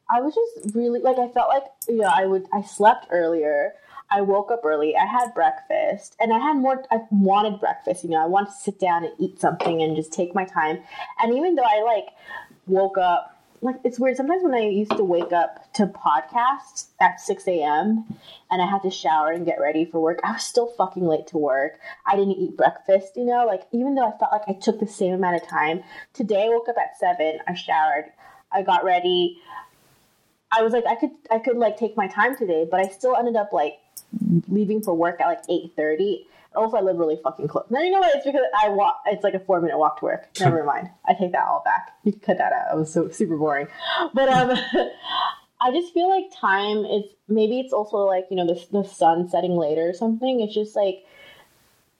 [0.07, 3.73] I was just really like I felt like you know I would I slept earlier.
[4.11, 4.95] I woke up early.
[4.95, 6.83] I had breakfast, and I had more.
[6.91, 8.03] I wanted breakfast.
[8.03, 10.77] You know, I wanted to sit down and eat something and just take my time.
[11.19, 12.05] And even though I like
[12.67, 14.15] woke up like it's weird.
[14.15, 18.05] Sometimes when I used to wake up to podcasts at six a.m.
[18.51, 21.27] and I had to shower and get ready for work, I was still fucking late
[21.27, 21.79] to work.
[22.05, 23.45] I didn't eat breakfast, you know.
[23.45, 26.49] Like even though I felt like I took the same amount of time, today I
[26.49, 27.39] woke up at seven.
[27.47, 28.05] I showered.
[28.55, 29.39] I got ready.
[30.51, 33.15] I was like, I could, I could like take my time today, but I still
[33.15, 33.79] ended up like
[34.47, 37.65] leaving for work at like eight thirty also, I live really fucking close.
[37.69, 38.15] Now you know what?
[38.15, 39.01] It's because I walk.
[39.05, 40.27] It's like a four minute walk to work.
[40.39, 40.89] Never mind.
[41.07, 41.91] I take that all back.
[42.03, 42.73] You can cut that out.
[42.73, 43.67] It was so super boring.
[44.13, 44.51] But um,
[45.61, 49.29] I just feel like time is maybe it's also like you know the the sun
[49.29, 50.41] setting later or something.
[50.41, 51.05] It's just like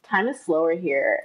[0.04, 1.24] time is slower here,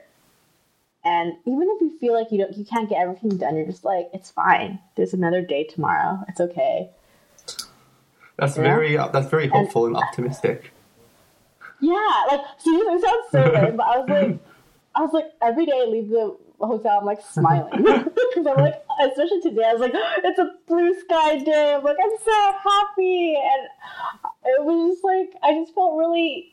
[1.04, 3.84] and even if you feel like you don't you can't get everything done, you're just
[3.84, 4.78] like it's fine.
[4.96, 6.24] There's another day tomorrow.
[6.28, 6.90] It's okay.
[8.36, 10.72] That's very uh, that's very hopeful and, and optimistic.
[11.80, 14.38] Yeah, like seriously, it sounds so lame, but I was like,
[14.94, 18.82] I was like, every day I leave the hotel, I'm like smiling because I'm like,
[19.02, 19.92] especially today, I was like,
[20.24, 21.74] it's a blue sky day.
[21.74, 23.68] I'm like, I'm so happy, and
[24.44, 26.52] it was just like, I just felt really.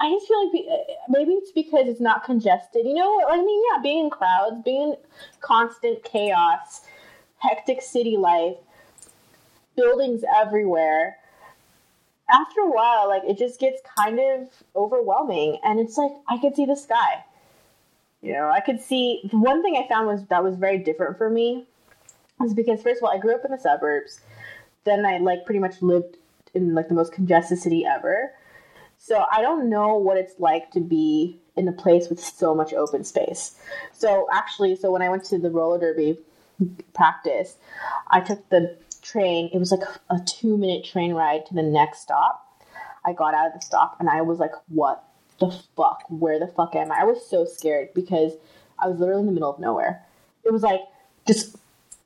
[0.00, 2.86] I just feel like uh, maybe it's because it's not congested.
[2.86, 4.96] You know, I mean, yeah, being in crowds, being in
[5.40, 6.80] constant chaos,
[7.38, 8.56] hectic city life,
[9.76, 11.18] buildings everywhere
[12.30, 16.54] after a while, like it just gets kind of overwhelming, and it's like I could
[16.54, 17.24] see the sky.
[18.22, 21.18] You know, I could see the one thing I found was that was very different
[21.18, 21.66] for me
[22.38, 24.20] was because first of all, I grew up in the suburbs.
[24.84, 26.16] Then I like pretty much lived
[26.54, 28.32] in like the most congested city ever.
[29.02, 32.74] So I don't know what it's like to be in a place with so much
[32.74, 33.56] open space.
[33.94, 36.18] So actually, so when I went to the roller derby
[36.92, 37.56] practice,
[38.08, 39.48] I took the train.
[39.54, 42.46] It was like a two minute train ride to the next stop.
[43.02, 45.02] I got out of the stop and I was like, what
[45.38, 46.04] the fuck?
[46.10, 47.00] Where the fuck am I?
[47.00, 48.34] I was so scared because
[48.78, 50.04] I was literally in the middle of nowhere.
[50.44, 50.82] It was like
[51.26, 51.56] just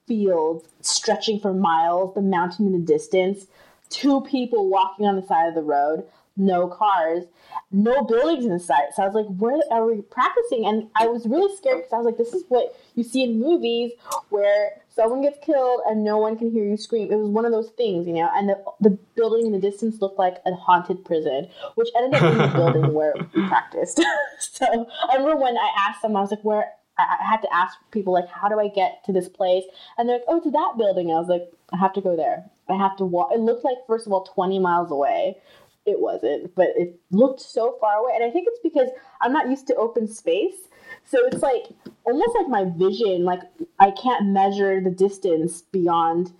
[0.06, 3.46] fields stretching for miles, the mountain in the distance,
[3.90, 6.04] two people walking on the side of the road,
[6.36, 7.24] no cars,
[7.70, 8.92] no buildings in sight.
[8.94, 10.66] So I was like, where are we practicing?
[10.66, 13.40] And I was really scared because I was like, this is what you see in
[13.40, 13.92] movies
[14.30, 17.12] where someone gets killed and no one can hear you scream.
[17.12, 18.30] It was one of those things, you know.
[18.34, 22.22] And the the building in the distance looked like a haunted prison, which ended up
[22.22, 24.00] being the building where we practiced.
[24.38, 24.66] so
[25.10, 26.72] I remember when I asked them, I was like, where.
[26.96, 29.64] I had to ask people like, how do I get to this place?
[29.98, 31.10] And they're like, oh, to that building.
[31.10, 32.44] I was like, I have to go there.
[32.68, 33.30] I have to walk.
[33.32, 35.36] It looked like first of all twenty miles away,
[35.86, 38.12] it wasn't, but it looked so far away.
[38.14, 38.88] And I think it's because
[39.20, 40.54] I'm not used to open space.
[41.04, 41.64] So it's like
[42.04, 43.40] almost like my vision, like
[43.78, 46.32] I can't measure the distance beyond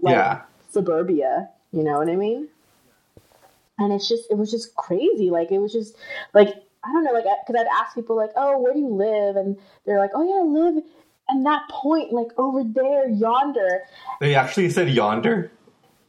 [0.00, 0.42] like yeah.
[0.70, 1.50] suburbia.
[1.72, 2.48] You know what I mean?
[3.78, 5.30] And it's just, it was just crazy.
[5.30, 5.96] Like it was just
[6.34, 6.48] like,
[6.84, 9.36] I don't know, like, because I'd ask people like, oh, where do you live?
[9.36, 9.56] And
[9.86, 10.82] they're like, oh yeah, I live
[11.28, 13.82] and that point, like over there, yonder.
[14.20, 15.50] They actually said yonder.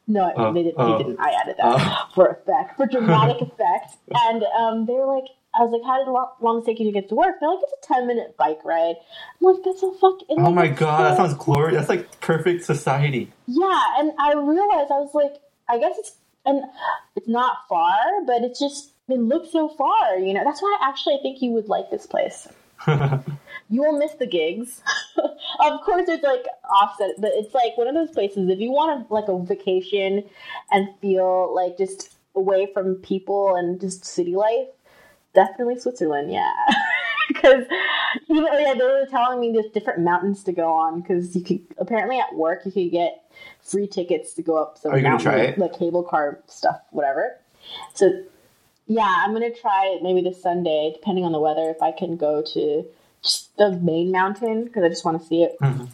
[0.07, 1.19] No, uh, they, did, uh, they didn't.
[1.19, 3.95] I added that uh, for effect, for dramatic effect.
[4.13, 6.85] And um, they were like, I was like, how did long, long it take you
[6.85, 7.35] to get to work?
[7.39, 8.95] They're like, it's a 10 minute bike ride.
[9.39, 10.39] I'm like, that's so fucking.
[10.39, 11.03] Oh like, my god, so...
[11.03, 11.77] that sounds glorious.
[11.77, 13.31] That's like perfect society.
[13.47, 16.63] Yeah, and I realized, I was like, I guess it's, and
[17.15, 20.43] it's not far, but it's just, it looks so far, you know?
[20.43, 22.47] That's why I actually I think you would like this place.
[23.73, 24.81] you will miss the gigs.
[25.17, 26.45] of course, it's like
[26.79, 28.47] offset, but it's like one of those places.
[28.47, 30.23] If you want a, like a vacation
[30.69, 34.67] and feel like just away from people and just city life,
[35.33, 36.31] definitely Switzerland.
[36.31, 36.51] Yeah,
[37.27, 37.63] because
[38.29, 41.41] you know, yeah, they were telling me there's different mountains to go on because you
[41.41, 43.23] could apparently at work you could get
[43.63, 45.57] free tickets to go up some Are you mountain, gonna try it?
[45.57, 47.39] like cable car stuff, whatever.
[47.95, 48.23] So
[48.86, 51.71] yeah, I'm gonna try it maybe this Sunday, depending on the weather.
[51.71, 52.86] If I can go to
[53.57, 55.55] the main mountain because I just want to see it.
[55.62, 55.86] Mm-hmm.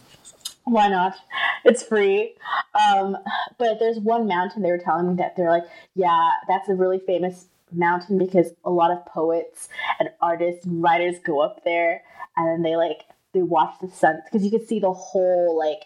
[0.64, 1.16] Why not?
[1.64, 2.34] It's free.
[2.74, 3.16] Um,
[3.58, 5.64] but there's one mountain they were telling me that they're like,
[5.94, 11.16] yeah, that's a really famous mountain because a lot of poets and artists and writers
[11.24, 12.02] go up there
[12.36, 15.84] and then they like they watch the sun because you could see the whole like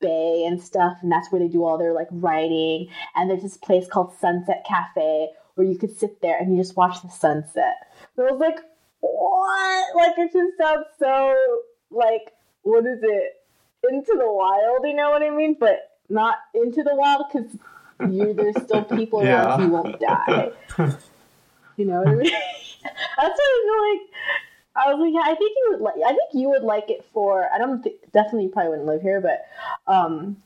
[0.00, 2.88] bay and stuff, and that's where they do all their like writing.
[3.14, 6.76] And there's this place called Sunset Cafe where you could sit there and you just
[6.76, 7.74] watch the sunset.
[8.16, 8.58] So I was like,
[9.00, 9.96] what?
[9.96, 11.34] Like it just sounds so
[11.90, 12.32] like
[12.62, 13.36] what is it?
[13.90, 15.56] Into the wild, you know what I mean?
[15.58, 17.48] But not into the wild because
[18.10, 19.46] you there's still people Yeah.
[19.46, 20.50] around who won't die.
[21.76, 22.30] You know what I mean?
[22.82, 24.10] That's what I feel like.
[24.76, 25.94] I was like, yeah, I think you would like.
[26.04, 27.48] I think you would like it for.
[27.52, 29.46] I don't think definitely you probably wouldn't live here, but
[29.90, 30.36] um,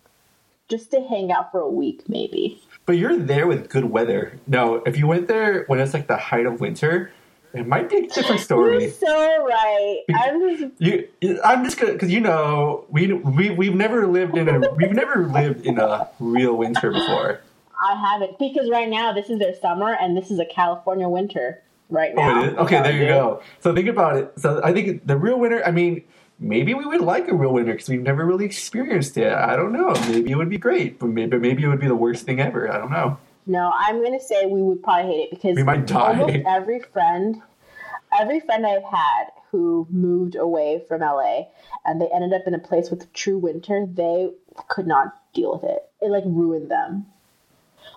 [0.69, 2.62] just to hang out for a week maybe.
[2.87, 4.38] But you're there with good weather.
[4.47, 7.11] No, if you went there when it's like the height of winter,
[7.55, 8.83] it might be a different story.
[8.85, 10.03] You're so right.
[10.14, 11.09] I'm just You,
[11.45, 15.27] I'm just gonna because you know we we we've never lived in a we've never
[15.27, 17.40] lived in a real winter before.
[17.81, 21.61] I haven't because right now this is their summer and this is a California winter
[21.90, 22.43] right Oh, now.
[22.45, 22.59] it is?
[22.59, 23.43] Okay, there you go.
[23.61, 24.33] So think about it.
[24.38, 25.62] So I think the real winter.
[25.67, 26.03] I mean,
[26.38, 29.33] maybe we would like a real winter because we've never really experienced it.
[29.33, 29.93] I don't know.
[30.09, 32.71] Maybe it would be great, but maybe maybe it would be the worst thing ever.
[32.73, 33.19] I don't know.
[33.46, 36.18] No, I'm gonna say we would probably hate it because We might die.
[36.20, 37.42] almost every friend,
[38.18, 41.48] every friend I've had who moved away from LA
[41.85, 44.30] and they ended up in a place with true winter, they
[44.68, 45.88] could not deal with it.
[46.00, 47.07] It like ruined them.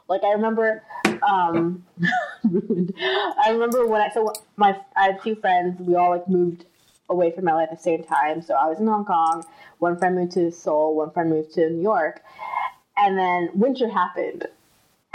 [0.10, 0.84] Like I remember,
[1.28, 1.86] um,
[2.44, 2.94] ruined.
[3.00, 5.80] I remember when I so my I had two friends.
[5.80, 6.66] We all like moved
[7.10, 8.42] away from LA at the same time.
[8.42, 9.46] So I was in Hong Kong.
[9.80, 10.96] One friend moved to Seoul.
[10.96, 12.22] One friend moved to New York.
[12.98, 14.48] And then winter happened.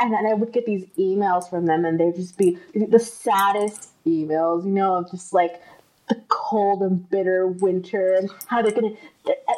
[0.02, 3.90] And then I would get these emails from them, and they'd just be the saddest
[4.04, 5.62] emails, you know, of just like
[6.08, 8.96] the cold and bitter winter and how they're gonna.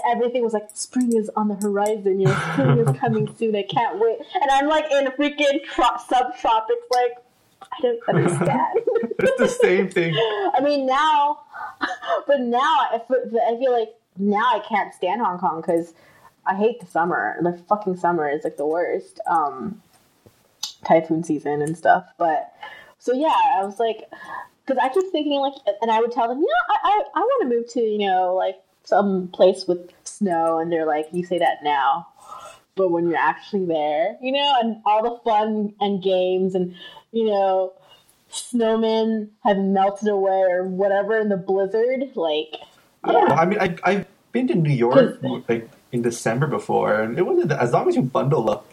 [0.07, 3.57] Everything was like spring is on the horizon, you know, spring is coming soon.
[3.57, 4.18] I can't wait.
[4.35, 7.16] And I'm like in a freaking tro- subtropics, like
[7.62, 8.80] I don't understand.
[9.16, 10.14] It's the same thing.
[10.14, 11.40] I mean now,
[12.26, 15.94] but now I feel, I feel like now I can't stand Hong Kong because
[16.44, 17.38] I hate the summer.
[17.40, 19.20] The fucking summer is like the worst.
[19.26, 19.80] Um,
[20.85, 22.05] typhoon season and stuff.
[22.18, 22.53] But
[22.99, 24.11] so yeah, I was like,
[24.64, 27.42] because I keep thinking like, and I would tell them, yeah, I I, I want
[27.42, 31.38] to move to you know like some place with snow, and they're like, you say
[31.38, 32.09] that now.
[32.77, 36.75] But when you're actually there, you know, and all the fun and games, and
[37.12, 37.73] you know,
[38.31, 42.57] snowmen have melted away or whatever in the blizzard, like
[43.05, 43.35] I don't know.
[43.35, 43.40] yeah.
[43.40, 47.53] I mean, I, I've been to New York like in December before, and it wasn't
[47.53, 48.66] as long as you bundle up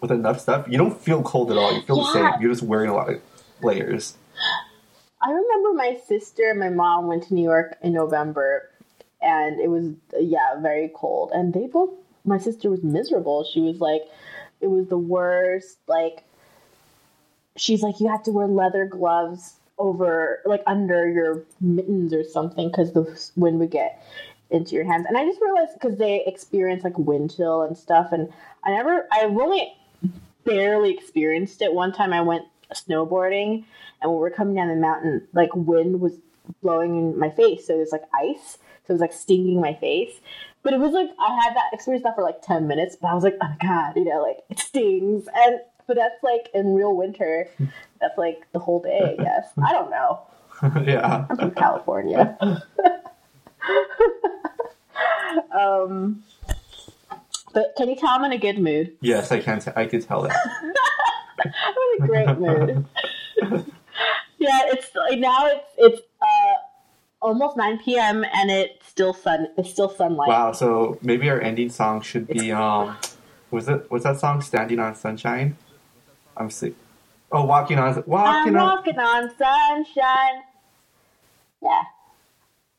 [0.00, 1.72] with enough stuff, you don't feel cold at all.
[1.72, 2.40] You feel the same.
[2.40, 3.20] You're just wearing a lot of
[3.62, 4.16] layers.
[5.20, 8.70] I remember my sister and my mom went to New York in November,
[9.20, 11.30] and it was yeah very cold.
[11.32, 11.90] And they both,
[12.24, 13.44] my sister was miserable.
[13.44, 14.02] She was like,
[14.60, 15.78] it was the worst.
[15.88, 16.22] Like,
[17.56, 22.68] she's like, you have to wear leather gloves over like under your mittens or something
[22.68, 24.02] because the wind would get
[24.50, 25.06] into your hands.
[25.08, 28.32] And I just realized because they experience like wind chill and stuff, and
[28.64, 29.72] I never, I've only
[30.48, 31.72] barely experienced it.
[31.72, 33.64] One time I went snowboarding,
[34.00, 36.14] and when we were coming down the mountain, like wind was
[36.62, 39.74] blowing in my face, so it was like ice, so it was like stinging my
[39.74, 40.20] face.
[40.62, 43.14] But it was like I had that experience that for like ten minutes, but I
[43.14, 46.74] was like, oh my god, you know, like it stings, and but that's like in
[46.74, 47.48] real winter,
[48.00, 49.48] that's like the whole day, I guess.
[49.62, 50.22] I don't know.
[50.84, 51.26] yeah.
[51.30, 52.36] I'm from California.
[55.58, 56.22] um,
[57.58, 58.96] but can you tell I'm in a good mood?
[59.00, 59.58] Yes, I can.
[59.58, 60.30] T- I could tell that.
[61.44, 62.86] I'm in a great mood.
[64.38, 66.54] yeah, it's like now it's it's uh
[67.20, 68.24] almost 9 p.m.
[68.32, 69.48] and it's still sun.
[69.56, 70.28] It's still sunlight.
[70.28, 70.52] Wow.
[70.52, 72.96] So maybe our ending song should be um,
[73.50, 75.56] was it was that song "Standing on Sunshine"?
[76.36, 76.74] I'm sick.
[77.32, 79.00] Oh, walking on walking I'm walking on.
[79.00, 80.42] walking on sunshine.
[81.60, 81.82] Yeah,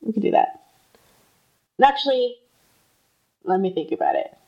[0.00, 0.62] we could do that.
[1.76, 2.36] And Actually,
[3.44, 4.38] let me think about it.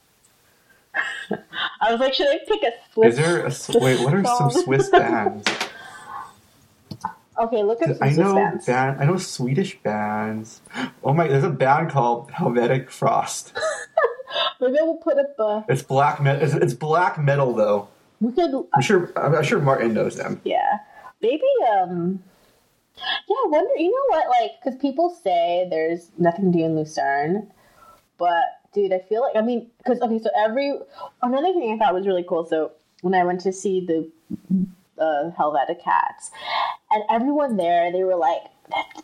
[1.81, 3.15] I was like, should I pick a Swiss?
[3.15, 4.01] Is there a wait?
[4.05, 4.51] What are some?
[4.65, 5.49] Swiss bands?
[7.39, 8.67] Okay, look at I Swiss know bands.
[8.67, 9.01] band.
[9.01, 10.61] I know Swedish bands.
[11.03, 11.29] Oh my!
[11.29, 13.53] There's a band called Helvetic Frost.
[14.61, 15.65] Maybe we'll put up a.
[15.69, 16.43] It's black metal.
[16.43, 17.89] It's, it's black metal though.
[18.21, 18.53] We could.
[18.75, 19.13] I'm sure.
[19.17, 20.41] I'm sure Martin knows them.
[20.45, 20.79] Yeah.
[21.23, 22.21] Maybe, um,
[22.97, 23.05] yeah,
[23.45, 27.49] I wonder, you know what, like, because people say there's nothing to do in Lucerne,
[28.19, 28.43] but,
[28.73, 30.79] dude, I feel like, I mean, because, okay, so every,
[31.23, 34.11] another thing I thought was really cool, so when I went to see the
[34.99, 36.31] uh, Helvetica Cats,
[36.91, 38.43] and everyone there, they were like,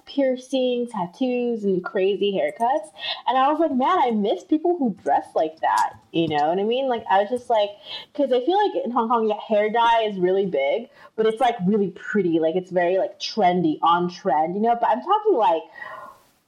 [0.07, 2.89] piercings, tattoos, and crazy haircuts.
[3.27, 5.95] And I was like, man, I miss people who dress like that.
[6.13, 6.89] You know what I mean?
[6.89, 7.71] Like, I was just like,
[8.13, 11.57] because I feel like in Hong Kong, hair dye is really big, but it's like
[11.67, 12.39] really pretty.
[12.39, 14.77] Like, it's very like trendy, on trend, you know?
[14.81, 15.63] But I'm talking like,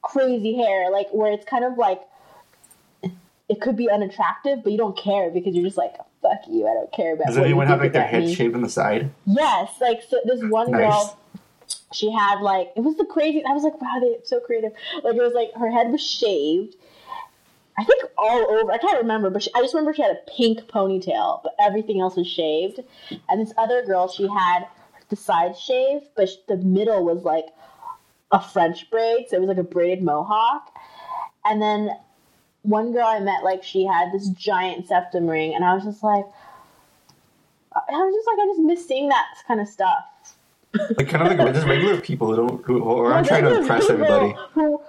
[0.03, 2.01] crazy hair, like where it's kind of like
[3.51, 6.73] it could be unattractive, but you don't care because you're just like, fuck you, I
[6.75, 7.27] don't care about.
[7.27, 8.35] Does anyone have like their head me.
[8.35, 9.11] shaved on the side?
[9.27, 10.81] Yes, like so this one Nice.
[10.81, 11.19] girl,
[11.93, 13.43] she had like it was the crazy.
[13.45, 14.73] I was like, wow, they're so creative.
[15.03, 16.77] Like it was like her head was shaved.
[17.79, 18.71] I think all over.
[18.71, 22.01] I can't remember, but she, I just remember she had a pink ponytail, but everything
[22.01, 22.81] else was shaved.
[23.29, 24.67] And this other girl, she had
[25.09, 27.47] the sides shaved, but sh- the middle was like
[28.31, 30.71] a French braid, so it was like a braided mohawk.
[31.45, 31.91] And then
[32.63, 36.03] one girl I met, like she had this giant septum ring, and I was just
[36.03, 36.25] like,
[37.75, 40.05] I was just like, I just miss seeing that kind of stuff.
[40.97, 43.91] Like kind of like just regular people who don't who, who aren't trying to impress
[43.91, 44.35] everybody.
[44.55, 44.81] Who,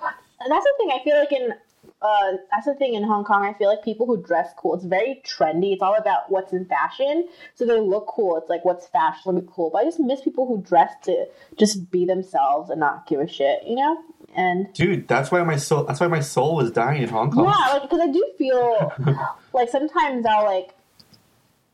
[0.47, 0.91] that's the thing.
[0.91, 1.53] I feel like in
[2.01, 3.43] uh, that's the thing in Hong Kong.
[3.43, 4.75] I feel like people who dress cool.
[4.75, 5.73] It's very trendy.
[5.73, 7.27] It's all about what's in fashion.
[7.55, 8.37] So they look cool.
[8.37, 9.69] It's like what's fashionably cool.
[9.71, 13.27] But I just miss people who dress to just be themselves and not give a
[13.27, 13.63] shit.
[13.65, 14.03] You know.
[14.35, 17.45] And Dude, that's why my soul that's why my soul was dying in Hong Kong.
[17.45, 18.93] yeah, like because I do feel
[19.53, 20.73] like sometimes I'll like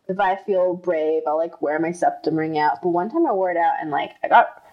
[0.08, 2.82] if I feel brave, I'll like wear my septum ring out.
[2.82, 4.64] But one time I wore it out and like I got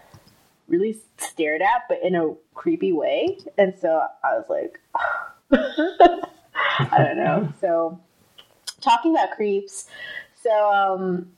[0.68, 4.80] really stared at, but in a creepy way, and so I was like,
[6.90, 7.52] I don't know.
[7.60, 8.00] So
[8.80, 9.86] talking about creeps,
[10.42, 11.32] so um,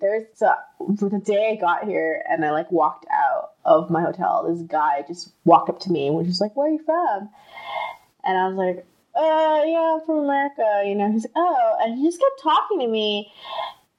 [0.00, 4.46] there's so the day I got here and I like walked out of my hotel,
[4.48, 7.30] this guy just walked up to me and was just like, "Where are you from?"
[8.24, 11.10] And I was like, uh, yeah, I'm from America, you know.
[11.10, 13.30] He's like, oh, and he just kept talking to me.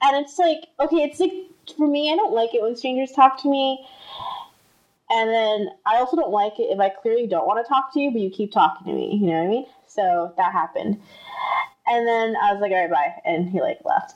[0.02, 1.32] And it's like, okay, it's like,
[1.76, 3.86] for me, I don't like it when strangers talk to me.
[5.10, 8.00] And then I also don't like it if I clearly don't want to talk to
[8.00, 9.66] you, but you keep talking to me, you know what I mean?
[9.86, 11.00] So that happened.
[11.86, 13.14] And then I was like, all right, bye.
[13.24, 14.14] And he like left.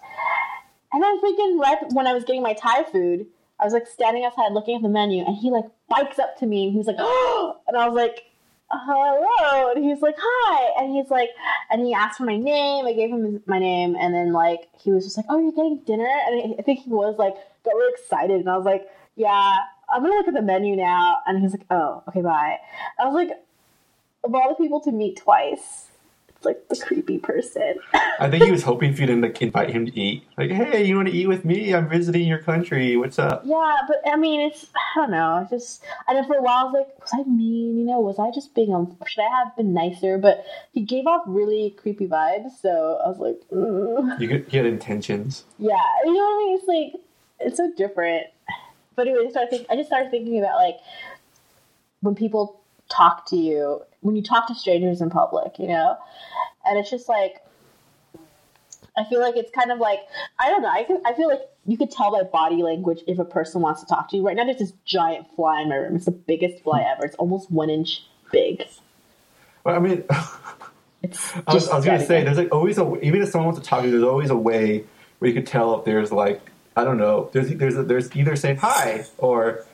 [0.92, 3.26] And then freaking right when I was getting my Thai food,
[3.60, 6.46] I was like standing outside looking at the menu, and he like bikes up to
[6.46, 8.24] me, and he was like, oh, and I was like,
[8.70, 9.72] hello.
[9.72, 10.82] And he's like hi.
[10.82, 11.30] And he's like
[11.70, 12.86] and he asked for my name.
[12.86, 13.96] I gave him my name.
[13.98, 16.08] And then like he was just like oh you're getting dinner?
[16.26, 17.34] And i think he was like
[17.64, 18.40] got really excited.
[18.40, 19.56] And i was like yeah
[19.90, 21.18] i'm gonna look at the menu now.
[21.26, 22.58] And he's like oh okay bye.
[22.98, 23.30] I was like
[24.24, 25.87] of all the people to meet twice
[26.44, 27.74] like the creepy person
[28.20, 30.24] I think he was hoping for you to like invite him to eat.
[30.36, 31.74] Like, hey, you want to eat with me?
[31.74, 32.96] I'm visiting your country.
[32.96, 33.42] What's up?
[33.44, 36.58] yeah but i mean it's i don't know it's just and then for a while
[36.58, 39.28] i was like was i mean you know was i just being um, should i
[39.44, 43.88] have been nicer but he gave off really creepy vibes so i was like mm.
[44.18, 45.44] You get, intentions.
[45.58, 46.58] Yeah, you know what I mean?
[46.58, 47.02] It's like
[47.40, 48.26] it's so different.
[48.96, 50.76] But anyway, I started think, I just started thinking about like
[52.00, 55.96] when people talk to you, when you talk to strangers in public, you know,
[56.64, 57.42] and it's just like
[58.96, 60.00] I feel like it's kind of like
[60.38, 60.70] I don't know.
[60.70, 63.80] I can, I feel like you could tell by body language if a person wants
[63.82, 64.26] to talk to you.
[64.26, 65.96] Right now, there's this giant fly in my room.
[65.96, 67.04] It's the biggest fly ever.
[67.04, 68.64] It's almost one inch big.
[69.64, 70.04] Well, I mean,
[71.02, 73.60] It's I was, I was gonna say, there's like always a even if someone wants
[73.60, 74.84] to talk to you, there's always a way
[75.18, 76.40] where you could tell if there's like
[76.76, 79.64] I don't know, there's there's there's either saying hi or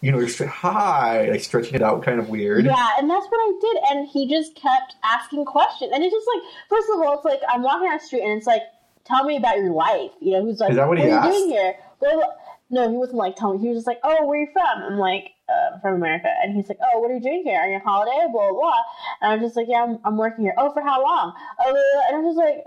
[0.00, 2.64] you know you're straight hi, like stretching it out, kind of weird.
[2.64, 3.76] Yeah, and that's what I did.
[3.90, 5.90] And he just kept asking questions.
[5.94, 8.32] And it's just like, first of all, it's like I'm walking down the street and
[8.38, 8.62] it's like,
[9.04, 10.12] tell me about your life.
[10.20, 11.28] You know, who's like, Is that what he are asked?
[11.28, 11.74] you doing here?
[12.00, 12.22] Blah.
[12.70, 13.62] No, he wasn't like telling me.
[13.64, 14.82] He was just like, oh, where are you from?
[14.92, 16.28] I'm like, uh, from America.
[16.42, 17.58] And he's like, oh, what are you doing here?
[17.58, 18.26] Are you on holiday?
[18.30, 18.82] Blah, blah, blah.
[19.22, 20.54] And I'm just like, yeah, I'm, I'm working here.
[20.58, 21.32] Oh, for how long?
[21.60, 22.02] Oh, blah.
[22.08, 22.64] and I'm just like,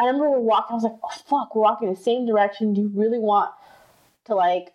[0.00, 0.72] I remember we walked.
[0.72, 2.74] I was like, oh, fuck, we're walking the same direction.
[2.74, 3.52] Do you really want
[4.24, 4.72] to like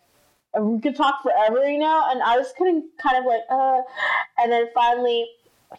[0.59, 2.05] we could talk forever, you know?
[2.09, 3.81] And I was kind of, kind of like, uh,
[4.37, 5.27] and then finally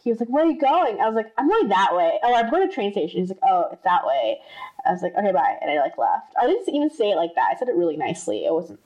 [0.03, 1.01] he was like, where are you going?
[1.01, 2.19] I was like, I'm going that way.
[2.23, 3.21] Oh, I'm going to train station.
[3.21, 4.39] He's like, oh, it's that way.
[4.87, 5.57] I was like, okay, bye.
[5.61, 6.33] And I like left.
[6.41, 7.51] I didn't even say it like that.
[7.55, 8.45] I said it really nicely.
[8.45, 8.81] It wasn't,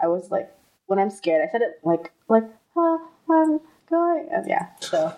[0.00, 0.50] I was like,
[0.86, 2.44] when I'm scared, I said it like, like,
[2.76, 2.98] uh,
[3.30, 3.60] I'm
[3.90, 4.28] going.
[4.32, 5.12] And yeah, so.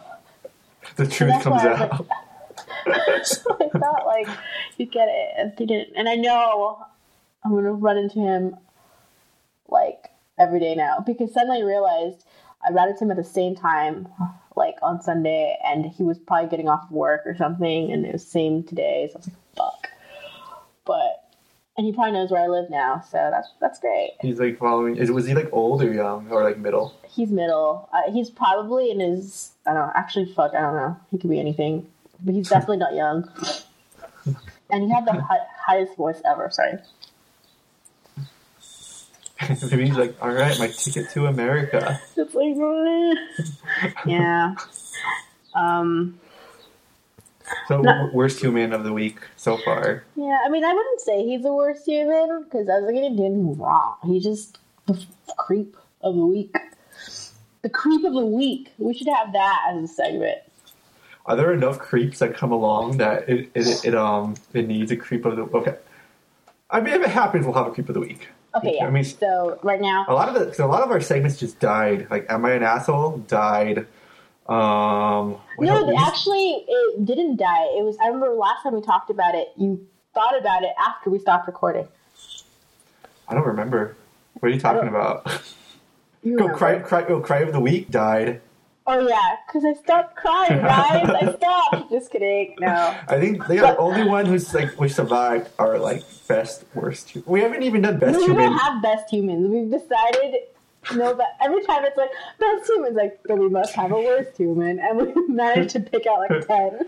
[0.96, 2.06] The truth that's comes why I was out.
[2.08, 2.18] like-
[3.24, 4.28] so I thought like
[4.78, 5.96] you get it, and he didn't.
[5.96, 6.84] And I know
[7.44, 8.56] I'm gonna run into him
[10.38, 12.24] every day now because suddenly I realized
[12.66, 14.08] I ran into him at the same time,
[14.56, 18.26] like on Sunday, and he was probably getting off work or something, and it was
[18.26, 19.08] same today.
[19.12, 19.88] So I was like, fuck.
[20.84, 21.24] But
[21.76, 24.12] and he probably knows where I live now, so that's that's great.
[24.20, 24.96] He's like following.
[24.96, 26.94] Is was he like old or young or like middle?
[27.08, 27.88] He's middle.
[27.92, 29.52] Uh, he's probably in his.
[29.64, 29.92] I don't know.
[29.94, 30.54] Actually, fuck.
[30.54, 30.96] I don't know.
[31.12, 31.86] He could be anything,
[32.24, 33.30] but he's definitely not young.
[34.70, 36.50] And he had the hi- highest voice ever.
[36.50, 36.78] Sorry.
[39.48, 42.00] He's like, all right, my ticket to America.
[42.16, 42.54] It's like,
[44.06, 44.54] yeah.
[45.54, 46.18] Um.
[47.66, 47.92] So No.
[47.92, 50.04] w- worst human of the week so far.
[50.16, 50.38] Yeah.
[50.44, 53.16] I mean, I wouldn't say he's the worst human because I was like, he didn't
[53.16, 53.96] do anything wrong.
[54.04, 56.54] He's just the f- creep of the week.
[57.62, 58.70] the creep of the week.
[58.78, 60.38] We should have that as a segment.
[61.24, 64.96] Are there enough creeps that come along that it it, it um it needs a
[64.96, 65.76] creep of the okay?
[66.70, 68.28] I mean, if it happens, we'll have a creep of the week.
[68.58, 68.86] Okay, yeah.
[68.86, 71.38] I mean, so right now, a lot of the so a lot of our segments
[71.38, 72.08] just died.
[72.10, 73.18] Like, am I an asshole?
[73.18, 73.86] Died.
[74.48, 77.64] Um, no, but actually, it didn't die.
[77.76, 77.96] It was.
[78.02, 79.48] I remember last time we talked about it.
[79.56, 81.86] You thought about it after we stopped recording.
[83.28, 83.96] I don't remember.
[84.40, 85.30] What are you talking about?
[86.24, 86.58] You Go remember.
[86.58, 88.40] cry, cry, oh, cry of the week died.
[88.90, 91.08] Oh yeah, because I stopped crying, guys.
[91.10, 91.90] I stopped.
[91.90, 92.56] Just kidding.
[92.58, 92.96] No.
[93.06, 97.14] I think they are the only one who's like we survived are like best worst.
[97.26, 98.46] We haven't even done best No, we human.
[98.50, 99.46] don't have best humans.
[99.48, 100.34] We've decided.
[100.94, 102.08] No, but every time it's like
[102.40, 106.06] best humans, like, but we must have a worst human, and we managed to pick
[106.06, 106.78] out like ten.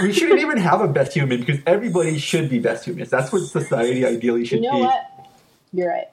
[0.00, 3.10] we shouldn't even have a best human because everybody should be best humans.
[3.10, 4.80] That's what society ideally You should know be.
[4.80, 5.04] what?
[5.74, 6.08] You're right.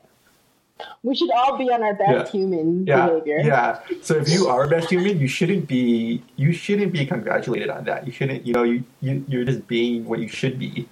[1.04, 2.40] We should all be on our best Yeah.
[2.40, 3.40] human Yeah, behavior.
[3.44, 3.80] yeah.
[4.02, 7.84] So if you are a best human, you shouldn't be you shouldn't be congratulated on
[7.86, 8.06] that.
[8.06, 8.46] You shouldn't.
[8.48, 10.88] You know, you, you you're just being what you should be.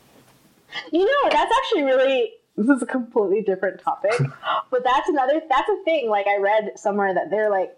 [0.91, 4.11] You know, that's actually really this is a completely different topic.
[4.71, 6.09] but that's another that's a thing.
[6.09, 7.77] Like I read somewhere that they're like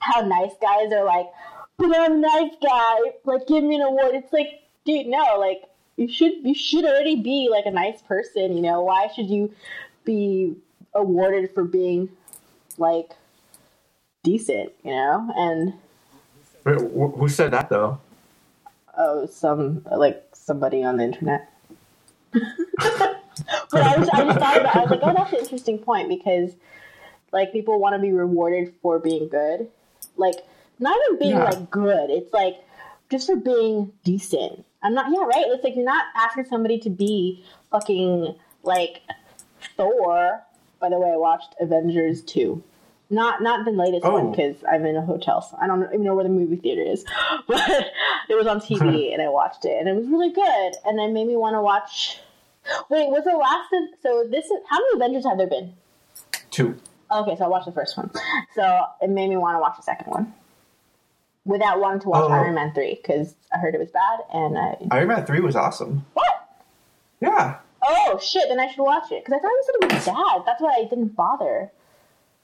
[0.00, 1.26] how nice guys are like,
[1.78, 4.14] but I'm a nice guy, like give me an award.
[4.14, 5.62] It's like, dude, no, like
[5.96, 8.82] you should you should already be like a nice person, you know.
[8.82, 9.52] Why should you
[10.04, 10.54] be
[10.96, 12.08] awarded for being
[12.78, 13.10] like
[14.22, 15.32] decent, you know?
[15.36, 15.74] And
[16.64, 17.98] Wait, wh- who said that though?
[18.98, 21.52] oh some like somebody on the internet.
[22.32, 22.42] but
[23.72, 24.74] I, was, I just thought about.
[24.74, 24.76] it.
[24.76, 26.52] I was like, oh, that's an interesting point because
[27.32, 29.68] like people want to be rewarded for being good,
[30.16, 30.36] like
[30.78, 31.44] not even being Yeah.
[31.44, 32.10] like good.
[32.10, 32.56] It's like
[33.10, 34.64] just for being decent.
[34.82, 35.06] I'm not.
[35.12, 35.44] Yeah, right.
[35.48, 39.02] It's like you're not asking somebody to be fucking like
[39.76, 40.42] Thor.
[40.80, 42.62] By the way, I watched Avengers two.
[43.08, 44.12] Not not the latest Oh.
[44.14, 46.82] one because I'm in a hotel, so I don't even know where the movie theater
[46.82, 47.04] is.
[47.46, 47.60] But
[48.28, 50.72] it was on TV and I watched it, and it was really good.
[50.84, 52.20] And it made me want to watch.
[52.90, 53.72] Wait, was the last?
[53.72, 55.72] Of, so this is how many Avengers have there been?
[56.50, 56.76] Two.
[57.12, 58.10] Okay, so I watched the first one.
[58.56, 60.34] So it made me want to watch the second one
[61.44, 62.32] without wanting to watch Oh.
[62.32, 64.18] Iron Man three because I heard it was bad.
[64.32, 66.04] And I Iron Man three was awesome.
[66.14, 66.64] what?
[67.20, 67.58] Yeah.
[67.82, 68.44] Oh shit!
[68.48, 70.42] Then I should watch it because I thought it was gonna be bad.
[70.46, 71.70] That's why I didn't bother.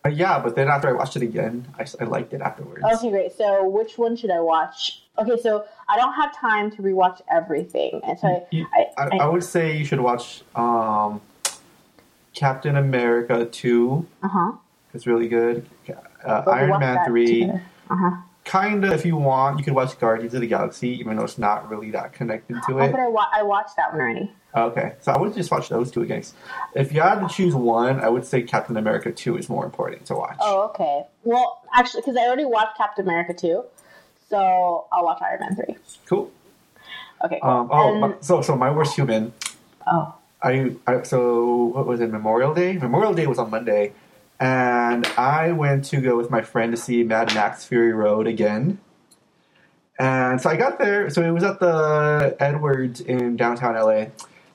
[0.04, 2.82] Uh, yeah, but then after I watched it again, I liked it afterwards.
[2.96, 3.32] Okay, great.
[3.32, 5.02] So which one should I watch?
[5.18, 9.26] Okay, so I don't have time to rewatch everything, and so I, I, I, I
[9.28, 11.20] would say you should watch um,
[12.34, 14.06] Captain America 2.
[14.22, 14.52] uh huh.
[14.94, 15.66] It's really good.
[16.24, 17.44] Uh, Iron Man 3.
[17.44, 17.58] Uh
[17.90, 18.10] huh.
[18.44, 21.38] Kind of, if you want, you could watch Guardians of the Galaxy, even though it's
[21.38, 22.90] not really that connected to Oh, it.
[22.90, 24.32] but I, wa- I watched that one already.
[24.54, 26.24] Okay, so I would just watch those two again.
[26.74, 30.04] If you had to choose one, I would say Captain America 2 is more important
[30.06, 30.36] to watch.
[30.40, 31.04] Oh, okay.
[31.22, 33.64] Well, actually, because I already watched Captain America two,
[34.28, 35.76] so I'll watch Iron Man three.
[36.06, 36.30] Cool.
[37.24, 37.38] Okay.
[37.40, 37.48] Cool.
[37.50, 39.32] Um, oh, And- uh, so so my worst human.
[39.86, 40.14] oh.
[40.44, 42.10] I, I so what was it?
[42.10, 42.76] Memorial Day.
[42.76, 43.92] Memorial Day was on Monday,
[44.42, 48.80] and I went to go with my friend to see Mad Max Fury Road again.
[50.00, 51.08] And so I got there.
[51.10, 54.06] So it was at the Edwards in downtown LA.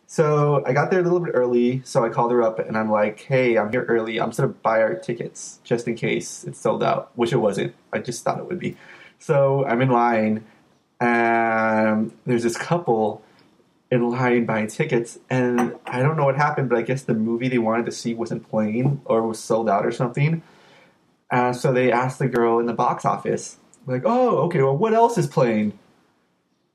[0.06, 1.82] So I got there a little bit early.
[1.86, 4.20] So I called her up and I'm like, "Hey, I'm here early.
[4.20, 7.74] I'm just gonna buy our tickets just in case it's sold out," which it wasn't.
[7.94, 8.76] I just thought it would be.
[9.20, 10.44] So I'm in line,
[11.00, 13.22] and there's this couple
[13.92, 17.48] in line buying tickets, and I don't know what happened, but I guess the movie
[17.48, 20.42] they wanted to see wasn't playing or was sold out or something.
[21.32, 24.94] And so they asked the girl in the box office, like, "Oh, okay, well, what
[24.94, 25.78] else is playing?"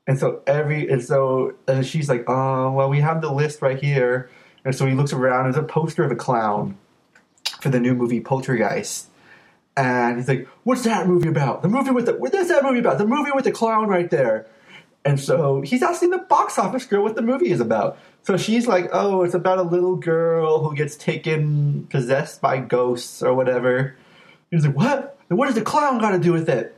[0.07, 3.79] And so every and so and she's like, "Oh, well, we have the list right
[3.81, 4.29] here."
[4.65, 5.45] And so he looks around.
[5.45, 6.77] There's a poster of a clown
[7.61, 9.07] for the new movie Poltergeist.
[9.77, 11.61] And he's like, "What's that movie about?
[11.63, 12.97] The movie with the what is that movie about?
[12.99, 14.47] The movie with the clown right there."
[15.05, 17.97] And so he's asking the box office girl what the movie is about.
[18.21, 23.21] So she's like, "Oh, it's about a little girl who gets taken possessed by ghosts
[23.21, 23.95] or whatever."
[24.49, 25.17] He's like, "What?
[25.27, 26.77] What does the clown got to do with it?"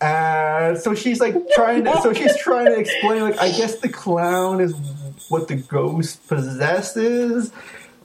[0.00, 3.88] And so she's like trying to, so she's trying to explain like I guess the
[3.88, 4.74] clown is
[5.28, 7.52] what the ghost possesses.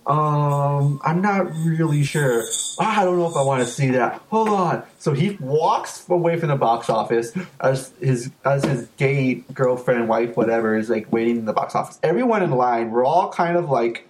[0.08, 2.44] Um, I'm not really sure.
[2.80, 4.22] I don't know if I want to see that.
[4.30, 4.84] Hold on.
[4.98, 10.36] So he walks away from the box office as his as his gay girlfriend, wife,
[10.36, 12.00] whatever, is like waiting in the box office.
[12.02, 14.08] Everyone in line, we're all kind of like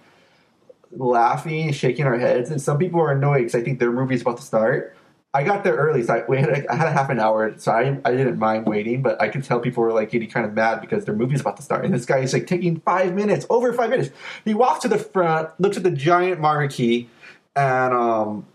[0.92, 4.38] laughing, shaking our heads, and some people are annoyed because I think their movie's about
[4.38, 4.96] to start.
[5.34, 7.72] I got there early, so I, we had, I had a half an hour, so
[7.72, 10.52] I, I didn't mind waiting, but I could tell people were like getting kind of
[10.52, 11.86] mad because their movie's about to start.
[11.86, 14.10] And this guy is like taking five minutes, over five minutes.
[14.44, 17.08] He walks to the front, looks at the giant marquee,
[17.56, 18.46] and um,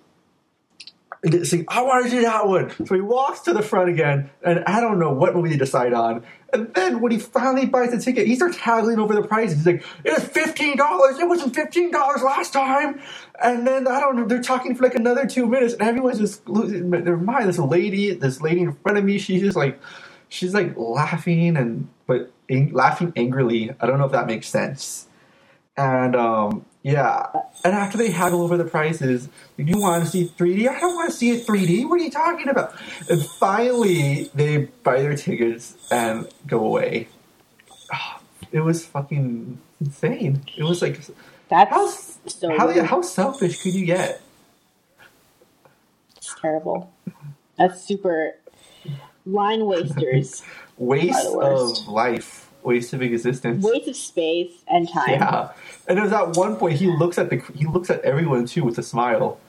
[1.24, 2.70] He's saying, I want to see that one.
[2.86, 5.94] So he walks to the front again, and I don't know what movie to decide
[5.94, 6.24] on.
[6.54, 9.58] And then when he finally buys the ticket, he starts haggling over the prices.
[9.58, 11.20] He's like, "It's fifteen dollars.
[11.20, 13.02] It wasn't fifteen dollars last time."
[13.42, 14.26] And then I don't know.
[14.26, 17.50] They're talking for like another two minutes, and everyone's just losing their mind.
[17.50, 19.80] This lady, this lady in front of me, she's just like,
[20.30, 23.72] she's like laughing and but ang- laughing angrily.
[23.82, 25.08] I don't know if that makes sense.
[25.76, 27.28] And um, yeah,
[27.66, 29.28] and after they haggle over the prices,
[29.58, 30.70] you want to see 3D?
[30.70, 31.84] I don't want to see it 3D.
[31.90, 32.74] What are you talking about?
[33.10, 37.10] And finally, they buy their tickets and go away.
[38.54, 40.42] It was fucking insane.
[40.56, 41.02] It was like,
[41.50, 44.22] That's how so how, how selfish could you get?
[46.16, 46.94] It's terrible.
[47.58, 48.36] That's super
[49.26, 50.42] line wasters.
[50.78, 53.64] Waste of life, waste of existence.
[53.64, 55.12] Waste of space and time.
[55.12, 55.52] Yeah,
[55.88, 58.78] and there's at one point he looks at the he looks at everyone too with
[58.78, 59.40] a smile.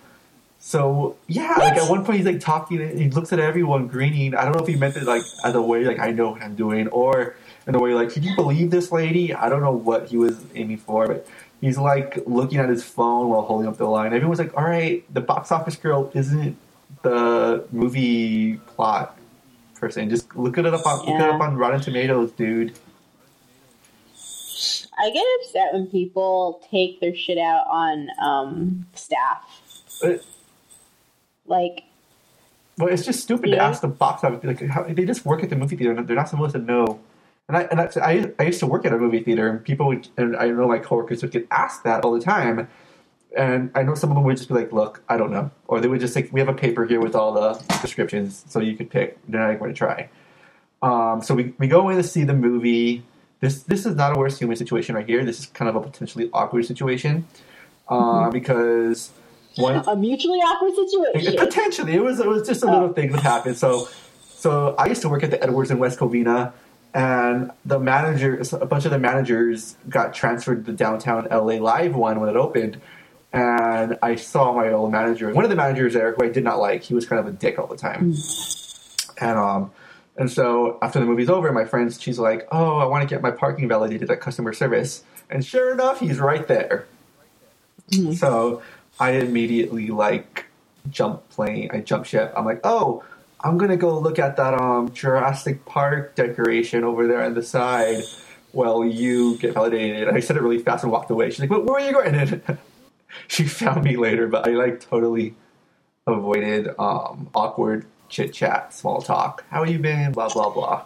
[0.60, 4.34] So yeah, like at one point he's like talking, he looks at everyone grinning.
[4.34, 6.42] I don't know if he meant it like as a way like I know what
[6.42, 9.34] I'm doing, or in a way like, can you believe this lady?
[9.34, 11.26] I don't know what he was aiming for, but
[11.60, 14.14] he's like looking at his phone while holding up the line.
[14.14, 16.56] Everyone's like, all right, the box office girl isn't
[17.02, 19.16] the movie plot
[19.74, 20.08] person.
[20.10, 22.74] Just look it up on look it up on Rotten Tomatoes, dude.
[24.98, 29.42] I get upset when people take their shit out on um, staff.
[30.02, 30.24] But-
[31.46, 31.84] Like,
[32.76, 34.44] Well, it's just stupid to ask the box office.
[34.44, 36.02] Like, how, they just work at the movie theater.
[36.02, 37.00] They're not supposed to know.
[37.48, 39.86] And I, and I, I, I used to work at a movie theater, and people
[39.86, 42.68] would, and I know my coworkers would get asked that all the time.
[43.36, 45.80] And I know some of them would just be like, "Look, I don't know," or
[45.80, 48.76] they would just like, "We have a paper here with all the descriptions, so you
[48.76, 50.08] could pick." Then I'm going to try.
[50.82, 53.02] Um, so we, we go in to see the movie.
[53.40, 55.24] This this is not a worst human situation right here.
[55.24, 57.26] This is kind of a potentially awkward situation
[57.88, 59.10] uh, because
[59.56, 61.38] one a mutually awkward situation.
[61.46, 63.56] Potentially, it was it was just a little thing that happened.
[63.56, 63.88] So,
[64.28, 66.52] so I used to work at the Edwards in West Covina,
[66.94, 71.94] and the managers, a bunch of the managers, got transferred to the downtown LA Live
[71.94, 72.80] one when it opened,
[73.32, 76.58] and I saw my old manager, one of the managers there, who I did not
[76.58, 76.82] like.
[76.82, 78.14] He was kind of a dick all the time,
[79.20, 79.70] and um.
[80.18, 83.22] And so after the movie's over, my friend, she's like, "Oh, I want to get
[83.22, 86.86] my parking validated at customer service." And sure enough, he's right there.
[88.16, 88.62] So
[89.00, 90.46] I immediately like
[90.90, 91.70] jump plane.
[91.72, 92.32] I jump ship.
[92.36, 93.04] I'm like, oh,
[93.40, 98.02] I'm gonna go look at that um Jurassic Park decoration over there on the side.
[98.52, 100.08] While you get validated.
[100.08, 101.30] I said it really fast and walked away.
[101.30, 102.14] She's like, "Where where are you going?"
[102.48, 102.58] And
[103.26, 105.34] she found me later, but I like totally
[106.06, 109.44] avoided um awkward chit chat, small talk.
[109.50, 110.12] How you been?
[110.12, 110.84] Blah blah blah.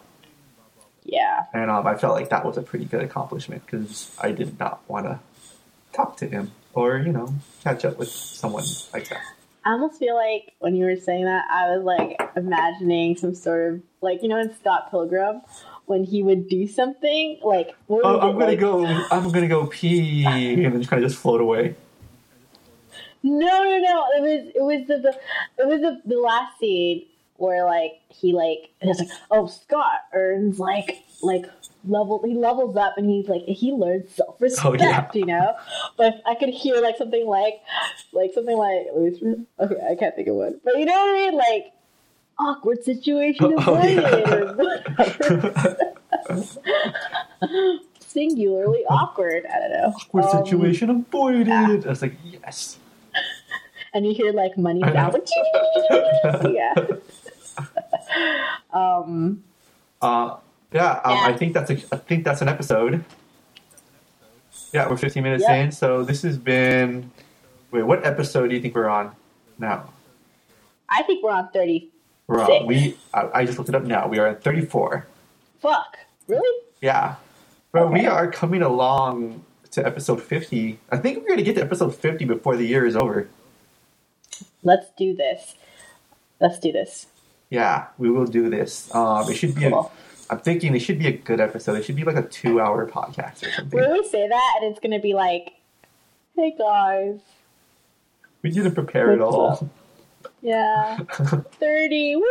[1.04, 1.44] yeah.
[1.52, 4.80] And um, I felt like that was a pretty good accomplishment because I did not
[4.88, 5.18] want to
[5.92, 9.20] talk to him or you know catch up with someone like that.
[9.64, 13.72] I almost feel like when you were saying that, I was like imagining some sort
[13.74, 15.40] of like you know in Scott Pilgrim
[15.86, 18.86] when he would do something like what Oh, I'm it, gonna like- go.
[19.10, 21.74] I'm gonna go pee, and then just kind of just float away.
[23.24, 24.04] No, no, no.
[24.16, 27.04] It was it was the, the it was the, the last scene
[27.36, 31.46] where like he like and it's like oh Scott earns like like
[31.84, 35.08] level he levels up and he's like he learns self respect Oh, yeah.
[35.14, 35.54] you know
[35.96, 37.54] but I could hear like something like
[38.12, 38.86] like something like
[39.60, 41.72] okay I can't think of one but you know what I mean like
[42.38, 43.96] awkward situation Oh, avoided
[46.30, 47.72] yeah.
[48.00, 51.50] singularly awkward I don't know Awkward Um, situation avoided.
[51.86, 52.78] I was like, yes.
[53.94, 55.10] and you hear like money I know.
[55.10, 56.74] sound yeah
[58.72, 59.42] um
[60.00, 60.36] Uh,
[60.72, 61.24] yeah, um, Yeah.
[61.26, 63.04] I think that's a, I think that's an episode.
[64.72, 65.64] Yeah, we're 15 minutes Yep.
[65.64, 67.10] in, so this has been.
[67.70, 69.14] Wait, what episode do you think we're on
[69.58, 69.90] now?
[70.88, 71.90] I think we're on 30
[72.26, 72.66] We're on.
[72.66, 74.08] We I, I just looked it up now.
[74.08, 75.06] We are at 34.
[75.60, 75.98] fuck
[76.28, 77.16] really Yeah,
[77.72, 80.78] but we are coming along to episode 50.
[80.90, 83.28] I think we're gonna get to episode 50 before the year is over.
[84.62, 85.54] let's do this
[86.40, 87.06] let's do this
[87.52, 88.92] Yeah, we will do this.
[88.94, 89.68] Um, it should be.
[89.68, 89.92] Cool.
[90.30, 91.76] I'm thinking it should be a good episode.
[91.76, 93.78] It should be like a two-hour podcast or something.
[93.78, 95.52] we always say that and it's gonna be like
[96.34, 97.20] hey guys
[98.40, 99.68] We didn't prepare at all.
[100.40, 100.96] yeah
[101.60, 102.24] 30 woo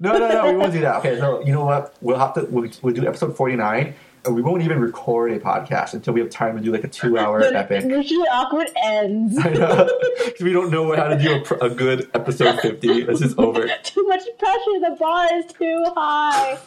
[0.00, 0.50] No, no, no.
[0.52, 0.96] We won't do that.
[1.00, 1.94] Okay, so you know what?
[2.00, 2.46] We'll have to.
[2.48, 3.94] We'll, we'll do episode 49, and
[4.26, 6.88] Uh, we won't even record a podcast until we have time to do like a
[6.88, 7.84] two-hour Then epic.
[8.32, 9.88] awkward ends I know.
[10.18, 13.02] 'Cause we don't know how to do a, a good episode 50.
[13.04, 13.68] This is over.
[13.82, 16.58] too much pressure the bar is too high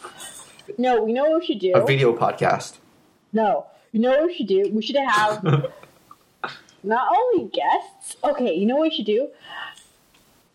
[0.76, 2.76] no we know what we should do A video podcast.
[3.32, 3.66] No.
[3.92, 4.70] You know what we should do?
[4.72, 5.42] We should have
[6.82, 8.16] not only guests.
[8.22, 9.28] Okay, you know what we should do?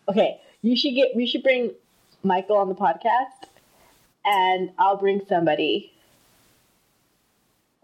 [0.08, 1.16] Okay, you should get.
[1.16, 1.72] We should bring
[2.22, 3.48] Michael on the podcast,
[4.24, 5.92] and I'll bring somebody.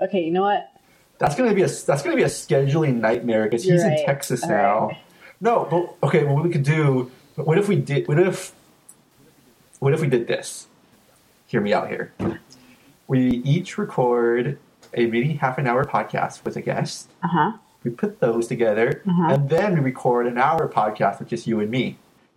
[0.01, 0.71] Okay, you know what?
[1.19, 4.05] That's gonna be a that's gonna be a scheduling nightmare because he's You're in.
[4.07, 4.87] Texas All now.
[4.89, 4.97] right.
[5.41, 5.67] No,
[6.01, 6.25] but okay.
[6.25, 7.11] What we could do?
[7.37, 8.09] What if we did?
[8.09, 8.53] What if?
[9.81, 10.67] What if we did this?
[11.47, 12.13] Hear me out here.
[13.07, 14.59] We each record
[14.95, 17.11] a mini half an hour podcast with a guest.
[17.23, 17.53] Uh huh.
[17.85, 19.35] We put those together, Uh-huh.
[19.35, 21.97] and then we record an hour podcast with just you and me,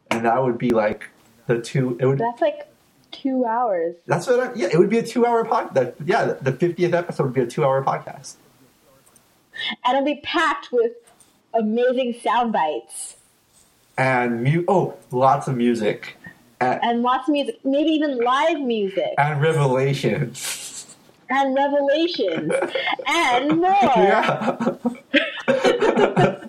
[0.10, 1.10] and that would be like
[1.48, 1.98] the two.
[2.00, 2.18] It would.
[2.18, 2.68] That's like
[3.14, 3.96] two hours.
[4.08, 4.40] That's what.
[4.40, 5.74] I, yeah, it would be a two-hour pod.
[5.76, 8.36] That, yeah, the fiftieth episode would be a two-hour podcast.
[9.86, 10.92] and it'll be packed with
[11.54, 13.16] amazing sound bites
[13.98, 16.18] and mu- oh, lots of music
[16.60, 20.96] and, and lots of music, maybe even live music and revelations.
[21.30, 22.52] and revelations
[23.08, 23.94] and more.
[23.96, 24.76] Yeah.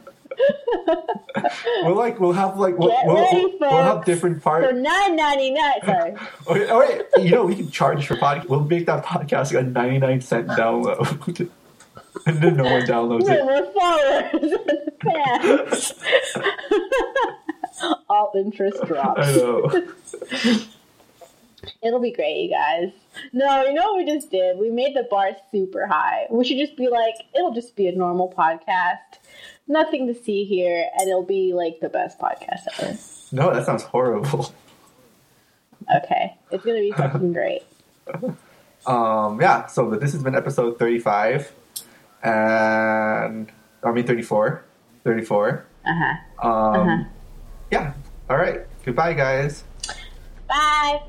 [1.82, 4.74] we'll like we'll have like we'll, we'll, we'll, have different For parts.
[4.78, 6.14] nine ninety nine, sorry.
[6.46, 8.48] Oh, oh, you know we can charge for podcast.
[8.48, 11.48] We'll make that podcast a ninety-nine cent download,
[12.26, 13.44] and then no one downloads Way it.
[13.44, 14.54] more followers
[15.92, 15.94] fans.
[18.08, 19.20] All interest drops.
[19.28, 19.86] I know.
[21.82, 22.92] It'll be great, you guys.
[23.32, 24.58] No, you know what we just did?
[24.58, 26.26] We made the bar super high.
[26.30, 29.18] We should just be like, it'll just be a normal podcast.
[29.66, 32.98] Nothing to see here, and it'll be like the best podcast ever.
[33.32, 34.52] No, that sounds horrible.
[36.04, 36.34] Okay.
[36.50, 37.62] It's gonna be fucking great.
[38.86, 39.66] Um, yeah.
[39.66, 41.50] So this has been episode thirty-five,
[42.22, 43.50] and
[43.82, 44.64] I mean thirty-four.
[45.04, 45.66] Thirty-four.
[45.86, 46.48] Uh-huh.
[46.48, 47.04] Um, Uh-huh.
[47.70, 47.92] Yeah.
[48.30, 48.60] All right.
[48.84, 49.64] Goodbye, guys.
[50.48, 51.00] Bye.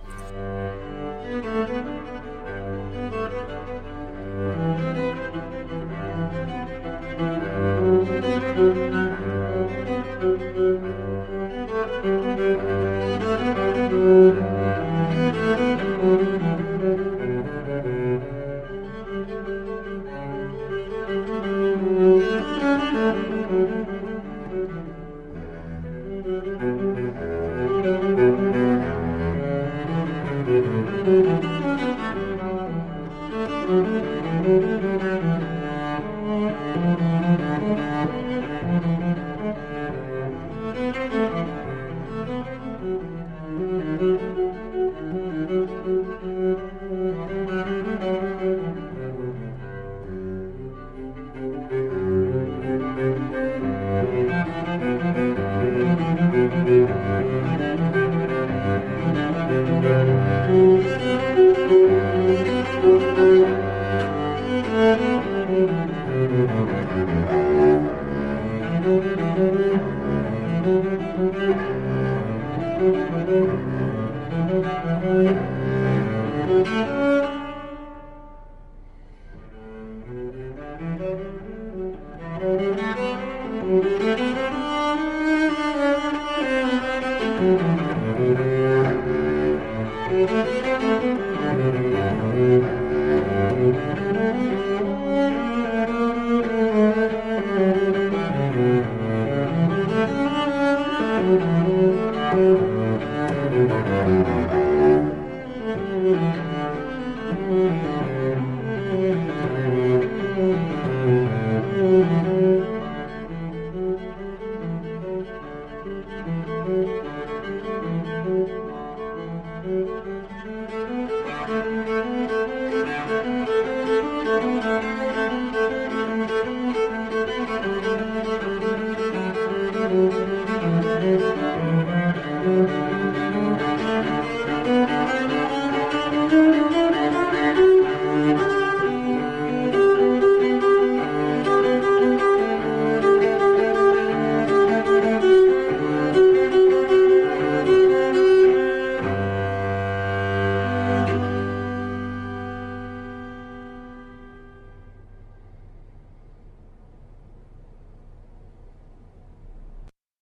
[8.55, 8.77] Thank
[16.43, 16.54] you.